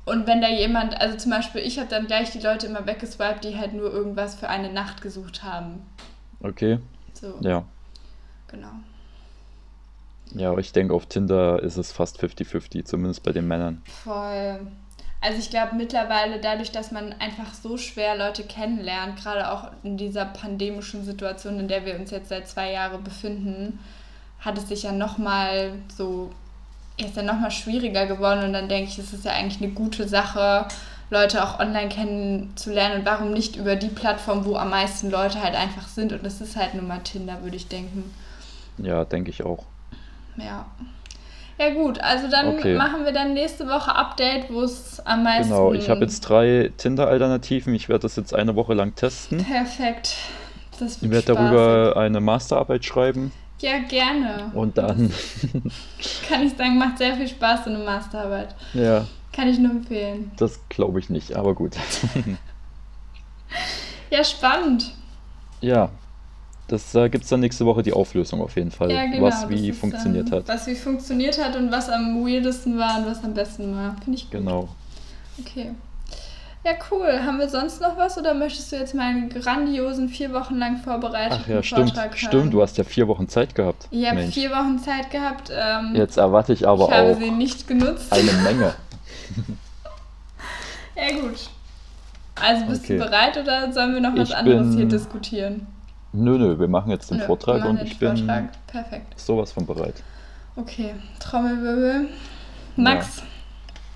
Und 0.06 0.28
wenn 0.28 0.42
da 0.42 0.50
jemand, 0.50 1.00
also 1.00 1.18
zum 1.18 1.32
Beispiel, 1.32 1.62
ich 1.62 1.80
habe 1.80 1.90
dann 1.90 2.08
gleich 2.08 2.32
die 2.32 2.40
Leute 2.40 2.68
immer 2.68 2.86
weggeswiped, 2.86 3.44
die 3.44 3.58
halt 3.58 3.74
nur 3.74 3.92
irgendwas 3.92 4.36
für 4.36 4.50
eine 4.50 4.72
Nacht 4.72 5.02
gesucht 5.02 5.44
haben. 5.44 5.82
Okay. 6.42 6.80
So. 7.14 7.36
Ja. 7.40 7.64
Genau. 8.50 8.72
Ja, 10.36 10.50
aber 10.50 10.60
ich 10.60 10.72
denke, 10.74 10.94
auf 10.94 11.06
Tinder 11.06 11.62
ist 11.62 11.78
es 11.78 11.92
fast 11.92 12.22
50-50, 12.22 12.86
zumindest 12.86 13.24
bei 13.24 13.32
den 13.32 13.48
Männern. 13.48 13.82
Voll. 14.04 14.60
Also 15.24 15.40
ich 15.40 15.50
glaube 15.50 15.76
mittlerweile 15.78 16.38
dadurch, 16.42 16.74
dass 16.74 16.92
man 16.92 17.14
einfach 17.14 17.54
so 17.54 17.78
schwer 17.78 18.18
Leute 18.18 18.44
kennenlernt, 18.44 19.24
gerade 19.24 19.50
auch 19.50 19.72
in 19.82 19.96
dieser 19.96 20.26
pandemischen 20.26 21.06
Situation, 21.06 21.62
in 21.62 21.70
der 21.70 21.86
wir 21.86 21.96
uns 21.96 22.12
jetzt 22.12 22.28
seit 22.28 22.46
zwei 22.50 22.74
Jahren 22.74 23.02
befinden, 23.06 23.80
hat 24.42 24.58
es 24.58 24.68
sich 24.68 24.84
ja 24.84 24.92
nochmal 24.92 25.76
so, 25.88 26.30
ist 26.98 27.16
ja 27.16 27.24
nochmal 27.24 27.52
schwieriger 27.52 28.06
geworden 28.06 28.44
und 28.44 28.52
dann 28.52 28.68
denke 28.68 28.90
ich, 28.90 29.00
es 29.00 29.14
ist 29.14 29.24
ja 29.24 29.32
eigentlich 29.32 29.64
eine 29.64 29.72
gute 29.72 30.10
Sache, 30.10 30.68
Leute 31.10 31.42
auch 31.42 31.58
online 31.58 31.88
kennenzulernen 31.88 33.00
und 33.00 33.06
warum 33.06 33.32
nicht 33.32 33.56
über 33.56 33.78
die 33.78 33.88
Plattform, 33.88 34.44
wo 34.44 34.58
am 34.58 34.72
meisten 34.72 35.10
Leute 35.10 35.42
halt 35.42 35.56
einfach 35.56 35.88
sind 35.88 36.12
und 36.12 36.26
das 36.26 36.42
ist 36.42 36.58
halt 36.58 36.74
nun 36.74 36.88
mal 36.88 37.00
Tinder, 37.00 37.42
würde 37.44 37.56
ich 37.56 37.70
denken. 37.70 38.14
Ja, 38.78 39.06
denke 39.06 39.30
ich 39.30 39.42
auch. 39.42 39.64
Ja. 40.36 40.66
Ja 41.64 41.74
gut, 41.74 42.00
also 42.00 42.30
dann 42.30 42.58
okay. 42.58 42.76
machen 42.76 43.06
wir 43.06 43.14
dann 43.14 43.34
nächste 43.34 43.68
Woche 43.68 43.96
Update, 43.96 44.52
wo 44.52 44.62
es 44.64 45.00
am 45.06 45.24
meisten... 45.24 45.50
Genau, 45.50 45.74
ich 45.74 45.90
habe 45.90 46.02
jetzt 46.02 46.22
drei 46.22 46.72
Tinder-Alternativen. 46.76 47.74
Ich 47.74 47.88
werde 47.88 48.02
das 48.02 48.18
jetzt 48.18 48.34
eine 48.36 48.56
Woche 48.56 48.74
lang 48.74 48.96
testen. 48.96 49.46
Perfekt. 49.46 50.16
Das 50.80 51.02
wird 51.02 51.04
ich 51.04 51.12
werde 51.12 51.34
darüber 51.34 51.96
eine 51.96 52.20
Masterarbeit 52.20 52.84
schreiben. 52.84 53.32
Ja, 53.62 53.80
gerne. 53.80 54.52
Und 54.54 54.78
dann... 54.78 55.14
Kann 56.28 56.46
ich 56.46 56.54
sagen, 56.58 56.78
macht 56.78 56.98
sehr 56.98 57.16
viel 57.16 57.30
Spaß, 57.30 57.64
so 57.64 57.70
eine 57.70 57.80
Masterarbeit. 57.80 58.56
Ja. 58.74 59.08
Kann 59.32 59.48
ich 59.48 59.58
nur 59.58 59.72
empfehlen. 59.72 60.32
Das 60.36 60.60
glaube 60.68 61.00
ich 61.00 61.10
nicht, 61.10 61.34
aber 61.34 61.54
gut. 61.54 61.78
ja, 64.10 64.22
spannend. 64.26 64.92
Ja, 65.62 65.92
das 66.68 66.96
äh, 66.96 67.10
gibt 67.10 67.24
es 67.24 67.30
dann 67.30 67.42
nächste 67.42 67.66
Woche 67.66 67.84
die 67.84 67.94
Auflösung 67.94 68.42
auf 68.42 68.56
jeden 68.56 68.72
Fall, 68.72 68.92
ja, 68.92 69.06
genau, 69.06 69.24
was 69.24 69.50
wie 69.50 69.72
funktioniert 69.72 70.28
ähm, 70.28 70.38
hat. 70.38 70.48
Was 70.48 70.68
wie 70.68 70.76
funktioniert 70.76 71.44
hat 71.44 71.56
und 71.56 71.72
was 71.72 71.90
am 71.90 72.26
weirdesten 72.26 72.78
war 72.78 73.00
und 73.00 73.06
was 73.06 73.24
am 73.24 73.34
besten 73.34 73.76
war. 73.76 73.96
Finde 74.04 74.18
ich 74.18 74.24
gut. 74.24 74.40
Genau. 74.40 74.70
Okay. 75.40 75.72
Ja, 76.66 76.72
cool. 76.92 77.20
Haben 77.26 77.40
wir 77.40 77.50
sonst 77.50 77.82
noch 77.82 77.98
was 77.98 78.18
oder 78.18 78.34
möchtest 78.34 78.72
du 78.72 78.78
jetzt 78.78 78.96
meinen 78.96 79.28
grandiosen 79.28 80.08
vier 80.08 80.32
Wochen 80.32 80.56
lang 80.56 80.78
vorbereiteten 80.78 81.42
Ach 81.44 81.50
ja, 81.50 81.62
stimmt, 81.64 81.90
Vortrag 81.90 82.18
stimmt. 82.18 82.54
Du 82.54 82.62
hast 82.62 82.78
ja 82.78 82.86
vier 82.86 83.10
Wochen 83.10 83.28
Zeit 83.28 83.54
gehabt. 83.54 83.88
Ich 83.92 84.10
habe 84.10 84.22
vier 84.22 84.50
Wochen 84.52 84.80
Zeit 84.80 85.12
gehabt. 85.12 85.52
Ähm, 85.54 85.94
jetzt 85.94 86.16
erwarte 86.16 86.54
ich 86.54 86.66
aber 86.66 86.86
ich 86.86 86.94
auch. 86.94 87.10
Ich 87.10 87.16
habe 87.16 87.16
sie 87.16 87.32
nicht 87.32 87.68
genutzt. 87.68 88.14
Eine 88.14 88.32
Menge. 88.32 88.74
ja 90.96 91.20
gut. 91.20 91.50
Also 92.36 92.66
bist 92.66 92.86
okay. 92.86 92.98
du 92.98 93.04
bereit 93.04 93.38
oder 93.38 93.72
sollen 93.74 93.94
wir 93.94 94.02
noch 94.02 94.16
was 94.16 94.30
ich 94.30 94.36
anderes 94.36 94.74
hier 94.76 94.86
diskutieren? 94.86 95.68
Nö, 96.16 96.38
nö, 96.38 96.60
wir 96.60 96.68
machen 96.68 96.92
jetzt 96.92 97.10
den 97.10 97.18
nö, 97.18 97.26
Vortrag 97.26 97.66
und 97.66 97.82
ich 97.82 97.98
bin 97.98 98.30
Perfekt. 98.68 99.20
sowas 99.20 99.52
von 99.52 99.66
bereit. 99.66 99.96
Okay, 100.56 100.94
Trommelwirbel. 101.20 102.08
Max. 102.76 103.24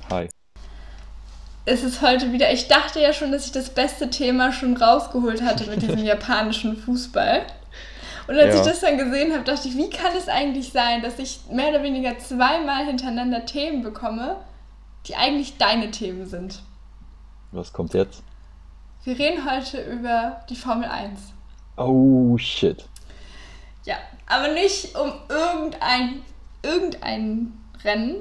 Ja. 0.09 0.15
Hi. 0.15 0.29
Es 1.65 1.83
ist 1.83 2.01
heute 2.01 2.33
wieder, 2.33 2.51
ich 2.51 2.67
dachte 2.67 2.99
ja 2.99 3.13
schon, 3.13 3.31
dass 3.31 3.45
ich 3.45 3.51
das 3.51 3.69
beste 3.69 4.09
Thema 4.09 4.51
schon 4.51 4.75
rausgeholt 4.75 5.43
hatte 5.43 5.69
mit 5.69 5.83
diesem 5.83 5.99
japanischen 6.03 6.75
Fußball. 6.75 7.43
Und 8.27 8.35
als 8.35 8.55
ja. 8.55 8.61
ich 8.61 8.67
das 8.67 8.79
dann 8.79 8.97
gesehen 8.97 9.31
habe, 9.33 9.43
dachte 9.43 9.67
ich, 9.67 9.77
wie 9.77 9.91
kann 9.91 10.15
es 10.17 10.27
eigentlich 10.27 10.71
sein, 10.71 11.03
dass 11.03 11.19
ich 11.19 11.41
mehr 11.51 11.69
oder 11.69 11.83
weniger 11.83 12.17
zweimal 12.17 12.85
hintereinander 12.85 13.45
Themen 13.45 13.83
bekomme, 13.83 14.37
die 15.05 15.15
eigentlich 15.15 15.57
deine 15.57 15.91
Themen 15.91 16.25
sind? 16.25 16.63
Was 17.51 17.71
kommt 17.71 17.93
jetzt? 17.93 18.23
Wir 19.03 19.19
reden 19.19 19.49
heute 19.49 19.81
über 19.81 20.41
die 20.49 20.55
Formel 20.55 20.89
1. 20.89 21.36
Oh 21.77 22.37
shit. 22.37 22.85
Ja, 23.85 23.95
aber 24.25 24.49
nicht 24.53 24.95
um 24.97 25.13
irgendein, 25.29 26.21
irgendein 26.63 27.53
Rennen, 27.83 28.15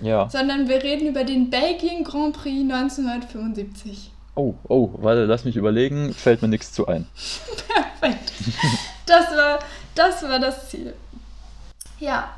Ja. 0.00 0.28
sondern 0.28 0.68
wir 0.68 0.82
reden 0.82 1.06
über 1.08 1.24
den 1.24 1.50
Belgien 1.50 2.02
Grand 2.04 2.34
Prix 2.36 2.62
1975. 2.72 4.10
Oh, 4.34 4.54
oh, 4.68 4.90
warte, 4.98 5.24
lass 5.24 5.44
mich 5.44 5.56
überlegen. 5.56 6.12
Fällt 6.12 6.42
mir 6.42 6.48
nichts 6.48 6.72
zu 6.72 6.86
ein. 6.86 7.06
Perfekt. 8.00 8.32
Das 9.06 9.30
war, 9.36 9.58
das 9.94 10.22
war 10.22 10.38
das 10.38 10.68
Ziel. 10.68 10.94
Ja, 12.00 12.28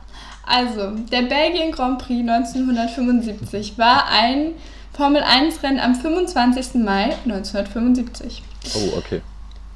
also 0.46 0.90
der 0.90 1.22
Belgien 1.22 1.72
Grand 1.72 1.98
Prix 1.98 2.20
1975 2.20 3.78
war 3.78 4.08
ein 4.08 4.52
Formel 4.92 5.22
1 5.22 5.62
Rennen 5.62 5.80
am 5.80 5.94
25. 5.94 6.74
Mai 6.82 7.14
1975. 7.24 8.42
Oh, 8.74 8.98
okay. 8.98 9.22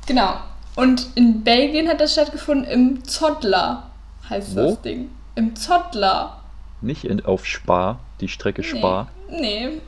Genau. 0.07 0.35
Und 0.75 1.09
in 1.17 1.43
Belgien 1.45 1.89
hat 1.89 2.01
das 2.01 2.13
stattgefunden 2.13 2.65
im 2.65 3.05
Zottler, 3.05 3.91
heißt 4.29 4.57
Wo? 4.57 4.71
das 4.71 4.83
Ding. 4.83 5.11
Im 5.35 5.55
Zottler. 5.57 6.39
Nicht 6.81 7.05
in, 7.05 7.25
auf 7.25 7.47
Spa, 7.47 7.99
die 8.21 8.29
Strecke 8.29 8.63
Spa. 8.63 9.09
Nee. 9.29 9.39
nee. 9.69 9.81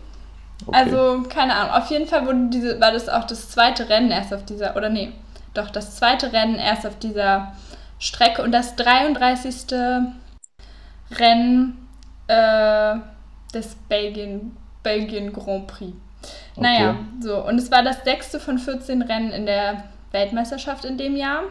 Okay. 0.66 0.78
Also, 0.78 1.22
keine 1.28 1.54
Ahnung. 1.54 1.72
Auf 1.74 1.90
jeden 1.90 2.06
Fall 2.06 2.26
wurde 2.26 2.48
diese, 2.50 2.80
war 2.80 2.92
das 2.92 3.08
auch 3.08 3.24
das 3.24 3.50
zweite 3.50 3.88
Rennen 3.88 4.10
erst 4.10 4.32
auf 4.32 4.44
dieser, 4.44 4.76
oder 4.76 4.88
nee, 4.88 5.12
doch 5.52 5.70
das 5.70 5.96
zweite 5.96 6.32
Rennen 6.32 6.56
erst 6.56 6.86
auf 6.86 6.98
dieser 6.98 7.52
Strecke 7.98 8.42
und 8.42 8.52
das 8.52 8.76
33. 8.76 9.54
Rennen 11.18 11.86
äh, 12.28 12.96
des 13.52 13.74
Belgien, 13.88 14.56
Belgien 14.82 15.32
Grand 15.32 15.66
Prix. 15.66 15.92
Naja, 16.56 16.90
Okay. 16.90 16.98
so. 17.20 17.44
Und 17.44 17.58
es 17.58 17.70
war 17.70 17.82
das 17.82 18.02
sechste 18.04 18.40
von 18.40 18.58
14 18.58 19.02
Rennen 19.02 19.30
in 19.30 19.46
der 19.46 19.84
Weltmeisterschaft 20.14 20.86
in 20.86 20.96
dem 20.96 21.14
Jahr. 21.16 21.42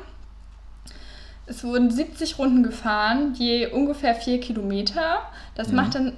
Es 1.45 1.63
wurden 1.63 1.91
70 1.91 2.39
Runden 2.39 2.63
gefahren, 2.63 3.35
je 3.35 3.67
ungefähr 3.67 4.15
4 4.15 4.39
Kilometer. 4.39 5.21
Das 5.55 5.67
Mhm. 5.67 5.75
macht 5.75 5.93
dann 5.95 6.13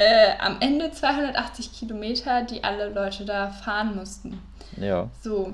äh, 0.00 0.36
am 0.38 0.58
Ende 0.60 0.90
280 0.92 1.72
Kilometer, 1.72 2.42
die 2.42 2.62
alle 2.62 2.90
Leute 2.90 3.24
da 3.24 3.48
fahren 3.50 3.96
mussten. 3.96 4.40
Ja. 4.76 5.08
So. 5.22 5.52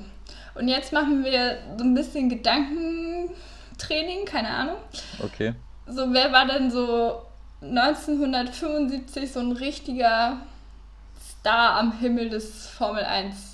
Und 0.54 0.68
jetzt 0.68 0.92
machen 0.92 1.24
wir 1.24 1.58
so 1.78 1.84
ein 1.84 1.94
bisschen 1.94 2.28
Gedankentraining, 2.28 4.24
keine 4.26 4.48
Ahnung. 4.48 4.76
Okay. 5.22 5.54
So, 5.86 6.12
wer 6.12 6.30
war 6.32 6.46
denn 6.46 6.70
so 6.70 7.22
1975 7.62 9.32
so 9.32 9.40
ein 9.40 9.52
richtiger 9.52 10.38
Star 11.40 11.78
am 11.78 11.98
Himmel 11.98 12.28
des 12.30 12.66
Formel 12.68 13.04
1? 13.04 13.53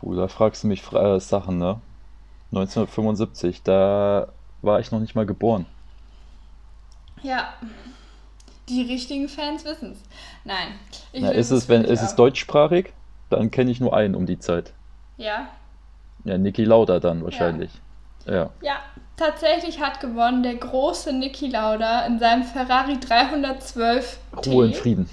Puh, 0.00 0.14
da 0.14 0.28
fragst 0.28 0.62
du 0.62 0.68
mich 0.68 0.92
äh, 0.92 1.18
Sachen, 1.18 1.58
ne? 1.58 1.80
1975, 2.52 3.62
da 3.62 4.28
war 4.62 4.80
ich 4.80 4.90
noch 4.90 5.00
nicht 5.00 5.14
mal 5.14 5.26
geboren. 5.26 5.66
Ja. 7.22 7.52
Die 8.68 8.82
richtigen 8.82 9.28
Fans 9.28 9.64
wissen 9.64 9.92
es. 9.92 9.98
Nein. 10.44 10.74
Na, 11.14 11.30
ist 11.30 11.50
es, 11.50 11.68
wenn, 11.68 11.84
ist 11.84 12.02
es 12.02 12.14
deutschsprachig? 12.14 12.92
Dann 13.30 13.50
kenne 13.50 13.70
ich 13.70 13.80
nur 13.80 13.94
einen 13.94 14.14
um 14.14 14.26
die 14.26 14.38
Zeit. 14.38 14.72
Ja. 15.16 15.48
Ja, 16.24 16.38
Niki 16.38 16.64
Lauda 16.64 17.00
dann 17.00 17.24
wahrscheinlich. 17.24 17.70
Ja. 18.26 18.50
Ja, 18.60 18.76
tatsächlich 19.16 19.80
hat 19.80 20.00
gewonnen 20.00 20.42
der 20.42 20.56
große 20.56 21.12
Niki 21.12 21.48
Lauda 21.48 22.06
in 22.06 22.18
seinem 22.18 22.44
Ferrari 22.44 22.98
312 23.00 24.18
Ruhe 24.46 24.66
in. 24.66 24.74
Frieden. 24.74 25.10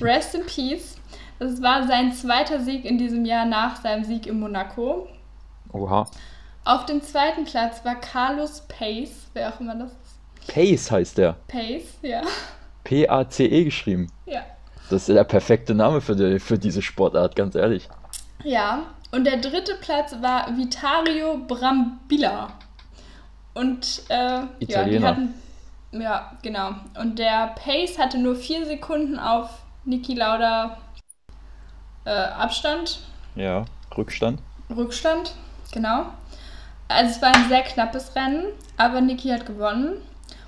Rest 0.00 0.34
in 0.34 0.46
Peace. 0.46 0.97
Das 1.38 1.62
war 1.62 1.86
sein 1.86 2.12
zweiter 2.12 2.60
Sieg 2.60 2.84
in 2.84 2.98
diesem 2.98 3.24
Jahr 3.24 3.44
nach 3.44 3.80
seinem 3.80 4.04
Sieg 4.04 4.26
in 4.26 4.40
Monaco. 4.40 5.08
Oha. 5.72 6.08
Auf 6.64 6.84
dem 6.86 7.00
zweiten 7.02 7.44
Platz 7.44 7.84
war 7.84 7.94
Carlos 7.94 8.62
Pace, 8.68 9.28
wer 9.32 9.48
auch 9.48 9.60
immer 9.60 9.74
das 9.74 9.92
ist. 9.92 10.52
Pace 10.52 10.90
heißt 10.90 11.18
der. 11.18 11.36
Pace, 11.46 11.98
ja. 12.02 12.22
P-A-C-E 12.84 13.64
geschrieben. 13.64 14.10
Ja. 14.26 14.42
Das 14.90 15.08
ist 15.08 15.14
der 15.14 15.24
perfekte 15.24 15.74
Name 15.74 16.00
für, 16.00 16.16
die, 16.16 16.38
für 16.38 16.58
diese 16.58 16.82
Sportart, 16.82 17.36
ganz 17.36 17.54
ehrlich. 17.54 17.88
Ja, 18.42 18.84
und 19.12 19.24
der 19.24 19.36
dritte 19.38 19.74
Platz 19.80 20.14
war 20.20 20.56
Vitario 20.56 21.38
Brambilla. 21.46 22.48
Und 23.54 24.02
äh, 24.08 24.14
ja, 24.14 24.48
die 24.60 24.64
Italiener. 24.64 25.08
hatten. 25.08 25.34
Ja, 25.92 26.32
genau. 26.42 26.70
Und 27.00 27.18
der 27.18 27.54
Pace 27.56 27.98
hatte 27.98 28.18
nur 28.18 28.36
vier 28.36 28.66
Sekunden 28.66 29.18
auf 29.18 29.50
Niki 29.84 30.14
Lauda 30.14 30.76
äh, 32.04 32.10
Abstand, 32.10 33.00
Ja, 33.34 33.64
Rückstand. 33.96 34.40
Rückstand, 34.74 35.34
genau. 35.72 36.06
Also 36.88 37.10
es 37.16 37.22
war 37.22 37.34
ein 37.34 37.48
sehr 37.48 37.62
knappes 37.62 38.14
Rennen, 38.16 38.46
aber 38.76 39.00
Niki 39.00 39.28
hat 39.28 39.46
gewonnen. 39.46 40.00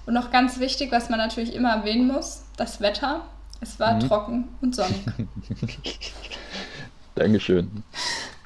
Und 0.07 0.15
noch 0.15 0.31
ganz 0.31 0.59
wichtig, 0.59 0.91
was 0.91 1.09
man 1.11 1.19
natürlich 1.19 1.55
immer 1.55 1.71
erwähnen 1.75 2.07
muss, 2.09 2.45
das 2.57 2.81
Wetter. 2.81 3.23
Es 3.61 3.79
war 3.79 3.95
Mhm. 3.95 4.09
trocken 4.09 4.49
und 4.63 4.75
sonnig. 4.75 5.05
Dankeschön. 7.15 7.83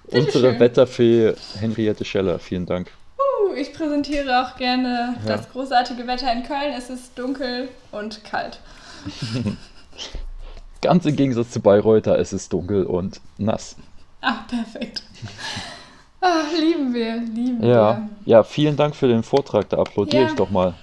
Bitteschön. 0.05 0.25
Unsere 0.27 0.59
Wetterfee 0.61 1.35
Henriette 1.59 2.05
Scheller, 2.05 2.39
vielen 2.39 2.67
Dank. 2.67 2.91
Uh, 3.19 3.55
ich 3.55 3.73
präsentiere 3.73 4.43
auch 4.45 4.57
gerne 4.57 5.15
Ja. 5.25 5.37
das 5.37 5.49
großartige 5.51 6.07
Wetter 6.07 6.33
in 6.33 6.43
Köln. 6.43 6.73
Es 6.77 6.91
ist 6.91 7.17
dunkel 7.19 7.69
und 7.93 8.25
kalt. 8.25 8.59
Ganz 10.85 11.07
im 11.07 11.17
Gegensatz 11.17 11.51
zu 11.51 11.61
Bayreuther, 11.61 12.19
es 12.19 12.33
ist 12.35 12.53
dunkel 12.53 12.85
und 12.85 13.21
nass. 13.39 13.77
Ah, 14.21 14.45
perfekt. 14.49 15.03
Ah, 16.21 16.43
lieben 16.59 16.93
wir, 16.93 17.17
lieben 17.17 17.63
Ja, 17.63 18.09
ja, 18.27 18.43
vielen 18.43 18.77
Dank 18.77 18.95
für 18.95 19.09
den 19.09 19.23
Vortrag, 19.23 19.69
da 19.71 19.79
applaudiere 19.79 20.25
Ja. 20.25 20.29
ich 20.29 20.35
doch 20.35 20.51
mal. 20.51 20.75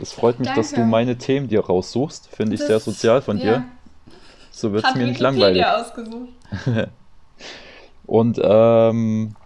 Es 0.00 0.12
freut 0.14 0.38
mich, 0.40 0.48
dass 0.50 0.70
du 0.70 0.76
Danke. 0.76 0.90
meine 0.90 1.18
Themen 1.18 1.48
dir 1.48 1.60
raussuchst. 1.60 2.28
Finde 2.34 2.54
ich 2.54 2.60
Das- 2.60 2.68
sehr 2.68 2.80
sozial 2.80 3.20
von 3.22 3.36
ja. 3.38 3.44
dir. 3.44 3.64
So 4.50 4.72
wird 4.72 4.84
es 4.84 4.94
mir 4.94 5.06
nicht 5.06 5.20
langweilig. 5.20 5.64
ausgesucht. 5.66 6.28
Und 8.06 8.40
ähm, 8.42 9.36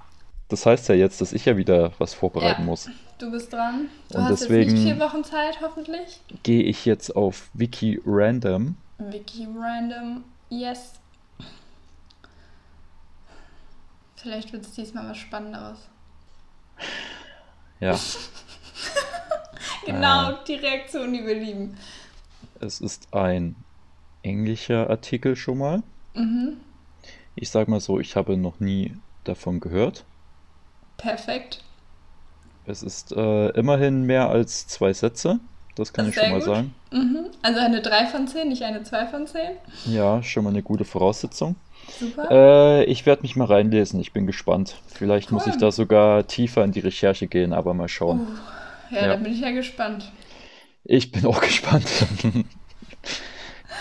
das 0.48 0.66
heißt 0.66 0.88
ja 0.88 0.94
jetzt, 0.94 1.20
dass 1.20 1.32
ich 1.32 1.44
ja 1.44 1.56
wieder 1.56 1.90
was 1.98 2.14
vorbereiten 2.14 2.62
Ja. 2.62 2.66
muss. 2.66 2.88
Du 3.18 3.30
bist 3.30 3.52
dran. 3.52 3.88
Du 4.10 4.18
Und 4.18 4.24
hast 4.24 4.42
deswegen- 4.42 4.70
jetzt 4.70 4.84
nicht 4.84 4.92
vier 4.94 5.00
Wochen 5.04 5.24
Zeit, 5.24 5.58
hoffentlich. 5.60 6.20
Gehe 6.44 6.62
ich 6.62 6.84
jetzt 6.84 7.14
auf 7.14 7.48
Wiki 7.54 8.00
Random. 8.06 8.76
Wiki 8.98 9.46
Random, 9.56 10.24
yes. 10.50 10.94
Vielleicht 14.16 14.52
wird 14.52 14.64
es 14.64 14.72
diesmal 14.72 15.08
was 15.10 15.18
Spannenderes. 15.18 15.78
Ja, 17.80 17.98
Genau, 19.84 20.30
Ah. 20.30 20.44
die 20.48 20.54
Reaktion, 20.54 21.12
die 21.12 21.26
wir 21.26 21.34
lieben. 21.34 21.76
es 22.60 22.80
ist 22.80 23.12
ein 23.12 23.54
englischer 24.22 24.88
Artikel 24.88 25.36
schon 25.36 25.58
mal. 25.58 25.82
Mhm, 26.14 26.56
Ich 27.34 27.50
sag 27.50 27.68
mal 27.68 27.80
so, 27.80 28.00
ich 28.00 28.16
habe 28.16 28.36
noch 28.38 28.60
nie 28.60 28.96
davon 29.24 29.60
gehört. 29.60 30.04
perfekt. 30.96 31.62
Es 32.66 32.82
ist 32.82 33.12
äh, 33.12 33.48
immerhin 33.50 34.04
mehr 34.04 34.30
als 34.30 34.66
zwei 34.66 34.94
Sätze. 34.94 35.38
Das 35.76 35.92
kann 35.92 36.06
Das 36.06 36.14
ich 36.14 36.20
schon 36.20 36.24
sehr 36.28 36.32
mal 36.32 36.44
gut. 36.44 36.54
sagen. 36.54 36.74
Mhm. 36.92 37.18
Also 37.42 37.60
eine 37.60 37.80
3 37.82 38.06
von 38.06 38.28
10, 38.28 38.48
nicht 38.48 38.62
eine 38.62 38.82
2 38.84 39.06
von 39.06 39.26
10. 39.26 39.40
Ja, 39.86 40.22
schon 40.22 40.44
mal 40.44 40.50
eine 40.50 40.62
gute 40.62 40.84
Voraussetzung. 40.84 41.56
Super. 41.98 42.28
Äh, 42.30 42.84
ich 42.84 43.04
werde 43.06 43.22
mich 43.22 43.36
mal 43.36 43.46
reinlesen. 43.46 44.00
Ich 44.00 44.12
bin 44.12 44.26
gespannt. 44.26 44.76
Vielleicht 44.86 45.32
muss 45.32 45.46
Cool. 45.46 45.52
ich 45.52 45.58
da 45.58 45.70
sogar 45.72 46.26
tiefer 46.26 46.64
in 46.64 46.72
die 46.72 46.80
Recherche 46.80 47.26
gehen, 47.26 47.52
aber 47.52 47.74
mal 47.74 47.88
schauen. 47.88 48.20
Uh, 48.20 48.94
ja, 48.94 49.00
ja. 49.02 49.08
da 49.08 49.16
bin 49.16 49.32
ich 49.32 49.40
ja 49.40 49.50
gespannt. 49.50 50.10
Ich 50.84 51.10
bin 51.12 51.26
auch 51.26 51.40
gespannt. 51.42 51.86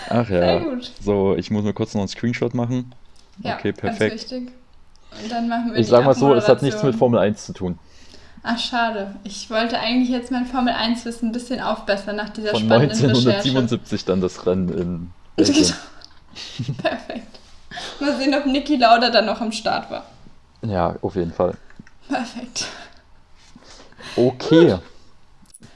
Ach 0.08 0.26
Sehr 0.26 0.54
ja. 0.54 0.58
gut. 0.58 0.92
So, 1.00 1.34
ich 1.36 1.50
muss 1.50 1.64
mir 1.64 1.72
kurz 1.72 1.94
noch 1.94 2.00
einen 2.02 2.08
Screenshot 2.08 2.54
machen. 2.54 2.94
Ja, 3.42 3.54
Okay, 3.54 3.70
ganz 3.72 3.80
perfekt. 3.98 4.14
wichtig. 4.14 4.48
Und 5.22 5.30
dann 5.30 5.48
machen 5.48 5.72
wir 5.72 5.78
Ich 5.80 5.86
sag 5.86 6.04
mal 6.04 6.14
so, 6.14 6.34
es 6.34 6.48
hat 6.48 6.62
nichts 6.62 6.82
mit 6.82 6.94
Formel 6.96 7.18
1 7.20 7.46
zu 7.46 7.52
tun. 7.52 7.78
Ach, 8.46 8.58
schade. 8.58 9.16
Ich 9.24 9.48
wollte 9.48 9.78
eigentlich 9.78 10.10
jetzt 10.10 10.30
mein 10.30 10.44
Formel 10.44 10.74
1-Wissen 10.74 11.30
ein 11.30 11.32
bisschen 11.32 11.60
aufbessern 11.60 12.16
nach 12.16 12.28
dieser 12.28 12.50
Von 12.50 12.60
spannenden 12.60 12.98
Recherche. 12.98 13.30
1977 13.30 14.04
dann 14.04 14.20
das 14.20 14.44
Rennen 14.44 14.68
in 14.68 15.10
Belgien. 15.34 15.74
Perfekt. 16.76 17.38
Mal 18.00 18.16
sehen, 18.18 18.34
ob 18.34 18.44
Niki 18.44 18.76
Lauda 18.76 19.08
dann 19.08 19.24
noch 19.24 19.40
am 19.40 19.50
Start 19.50 19.90
war. 19.90 20.04
Ja, 20.60 20.94
auf 21.00 21.16
jeden 21.16 21.32
Fall. 21.32 21.56
Perfekt. 22.06 22.66
Okay. 24.14 24.76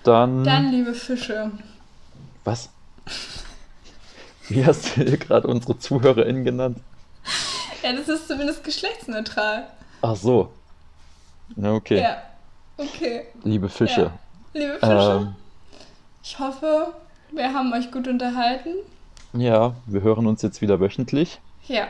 Dann. 0.02 0.44
Dann, 0.44 0.70
liebe 0.70 0.92
Fische. 0.92 1.50
Was? 2.44 2.68
Wie 4.48 4.64
hast 4.64 4.96
du 4.96 5.04
gerade 5.16 5.48
unsere 5.48 5.78
ZuhörerInnen 5.78 6.44
genannt? 6.44 6.78
Ja, 7.82 7.92
das 7.94 8.08
ist 8.08 8.28
zumindest 8.28 8.62
geschlechtsneutral. 8.62 9.68
Ach 10.02 10.16
so. 10.16 10.52
Na, 11.56 11.72
okay. 11.72 12.02
Ja. 12.02 12.22
Okay. 12.78 13.22
Liebe 13.44 13.68
Fische. 13.68 14.02
Ja. 14.02 14.60
Liebe 14.60 14.78
Fische, 14.78 15.18
Ähm, 15.20 15.34
ich 16.22 16.38
hoffe, 16.38 16.94
wir 17.32 17.52
haben 17.52 17.72
euch 17.72 17.90
gut 17.90 18.06
unterhalten. 18.08 18.70
ja, 19.32 19.74
wir 19.86 20.02
hören 20.02 20.26
uns 20.26 20.42
jetzt 20.42 20.60
wieder 20.62 20.80
wöchentlich. 20.80 21.40
Ja. 21.66 21.86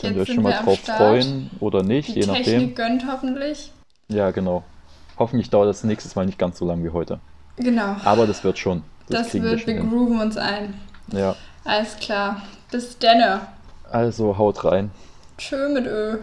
Könnt 0.00 0.16
ihr 0.16 0.22
euch 0.22 0.28
schon 0.32 0.42
mal 0.42 0.52
drauf 0.62 0.78
freuen 0.80 1.50
oder 1.60 1.82
nicht, 1.82 2.08
Die 2.08 2.20
je 2.20 2.26
Technik 2.26 2.46
nachdem. 2.46 2.74
gönnt 2.74 3.06
hoffentlich. 3.10 3.72
Ja, 4.08 4.30
genau. 4.30 4.62
Hoffentlich 5.18 5.50
dauert 5.50 5.68
das 5.68 5.82
nächstes 5.84 6.14
Mal 6.14 6.26
nicht 6.26 6.38
ganz 6.38 6.58
so 6.58 6.66
lang 6.66 6.84
wie 6.84 6.90
heute. 6.90 7.18
Genau. 7.56 7.96
Aber 8.04 8.26
das 8.26 8.44
wird 8.44 8.58
schon. 8.58 8.82
Das, 9.08 9.22
das 9.22 9.30
kriegen 9.30 9.44
wir 9.44 9.52
wird, 9.52 9.60
schon 9.62 9.74
wir 9.74 9.82
grooven 9.82 10.20
uns 10.20 10.36
ein. 10.36 10.78
Ja. 11.12 11.34
Alles 11.64 11.96
klar. 11.96 12.42
Bis 12.70 12.98
denne. 12.98 13.40
Also 13.90 14.36
haut 14.36 14.64
rein. 14.64 14.90
Tschö 15.38 15.68
mit 15.70 15.86
Ö. 15.86 16.18